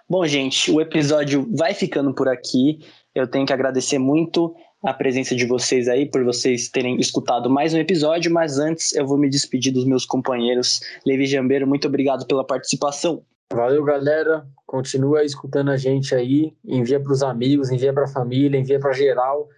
Bom, 0.08 0.26
gente, 0.26 0.72
o 0.72 0.80
episódio 0.80 1.48
vai 1.56 1.72
ficando 1.72 2.12
por 2.12 2.26
aqui. 2.26 2.80
Eu 3.14 3.28
tenho 3.28 3.46
que 3.46 3.52
agradecer 3.52 3.98
muito 3.98 4.52
a 4.82 4.92
presença 4.92 5.36
de 5.36 5.46
vocês 5.46 5.88
aí, 5.88 6.04
por 6.04 6.24
vocês 6.24 6.68
terem 6.68 6.98
escutado 6.98 7.50
mais 7.50 7.74
um 7.74 7.78
episódio, 7.78 8.32
mas 8.32 8.58
antes 8.58 8.92
eu 8.94 9.06
vou 9.06 9.18
me 9.18 9.28
despedir 9.28 9.72
dos 9.72 9.84
meus 9.84 10.04
companheiros. 10.04 10.80
Levi 11.06 11.26
Jambeiro, 11.26 11.66
muito 11.66 11.86
obrigado 11.86 12.26
pela 12.26 12.44
participação. 12.44 13.22
Valeu, 13.52 13.84
galera. 13.84 14.46
Continua 14.64 15.24
escutando 15.24 15.70
a 15.70 15.76
gente 15.76 16.14
aí. 16.14 16.54
Envia 16.64 17.00
para 17.00 17.12
os 17.12 17.22
amigos, 17.22 17.70
envia 17.70 17.92
para 17.92 18.04
a 18.04 18.08
família, 18.08 18.58
envia 18.58 18.78
para 18.78 18.92
geral. 18.92 19.48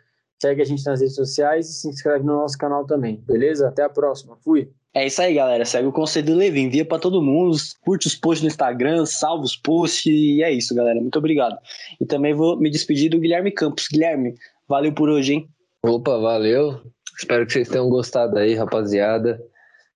Segue 0.40 0.62
a 0.62 0.64
gente 0.64 0.85
nas 0.87 1.00
redes 1.00 1.14
sociais 1.14 1.68
e 1.68 1.72
se 1.74 1.88
inscreve 1.88 2.24
no 2.24 2.35
nosso 2.35 2.57
canal 2.57 2.87
também. 2.87 3.22
Beleza? 3.26 3.68
Até 3.68 3.83
a 3.83 3.88
próxima. 3.88 4.37
Fui. 4.42 4.70
É 4.94 5.07
isso 5.07 5.22
aí, 5.22 5.35
galera. 5.35 5.64
Segue 5.64 5.87
o 5.87 5.92
Conselho 5.92 6.26
do 6.26 6.35
Levi, 6.35 6.61
envia 6.61 6.85
para 6.85 6.98
todo 6.98 7.22
mundo, 7.22 7.57
curte 7.85 8.07
os 8.07 8.14
posts 8.14 8.42
no 8.42 8.48
Instagram, 8.48 9.07
salva 9.07 9.44
os 9.44 9.57
posts 9.57 10.07
e 10.07 10.42
é 10.42 10.50
isso, 10.50 10.74
galera. 10.74 11.00
Muito 11.00 11.18
obrigado. 11.18 11.59
E 12.00 12.05
também 12.05 12.35
vou 12.35 12.59
me 12.59 12.70
despedir 12.70 13.11
do 13.11 13.20
Guilherme 13.20 13.52
Campos. 13.52 13.88
Guilherme, 13.88 14.35
valeu 14.68 14.92
por 14.92 15.09
hoje, 15.09 15.35
hein? 15.35 15.48
Opa, 15.85 16.18
valeu. 16.18 16.81
Espero 17.18 17.46
que 17.46 17.52
vocês 17.52 17.68
tenham 17.68 17.88
gostado 17.88 18.38
aí, 18.38 18.55
rapaziada. 18.55 19.40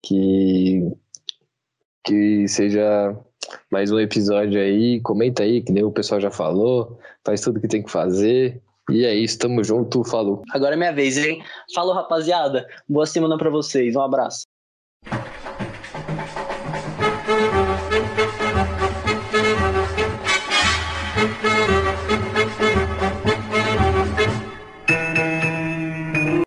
Que 0.02 0.92
que 2.04 2.46
seja 2.46 3.18
mais 3.70 3.90
um 3.90 3.98
episódio 3.98 4.60
aí. 4.60 5.00
Comenta 5.00 5.42
aí, 5.42 5.62
que 5.62 5.72
nem 5.72 5.84
o 5.84 5.90
pessoal 5.90 6.20
já 6.20 6.30
falou. 6.30 6.98
Faz 7.24 7.40
tudo 7.40 7.60
que 7.60 7.68
tem 7.68 7.82
que 7.82 7.90
fazer. 7.90 8.60
E 8.90 9.04
é 9.04 9.14
isso, 9.14 9.38
tamo 9.38 9.64
junto, 9.64 10.04
falou. 10.04 10.42
Agora 10.50 10.74
é 10.74 10.76
minha 10.76 10.92
vez, 10.92 11.16
hein? 11.18 11.42
Falou, 11.74 11.94
rapaziada. 11.94 12.66
Boa 12.88 13.06
semana 13.06 13.36
para 13.36 13.50
vocês. 13.50 13.96
Um 13.96 14.00
abraço. 14.00 14.46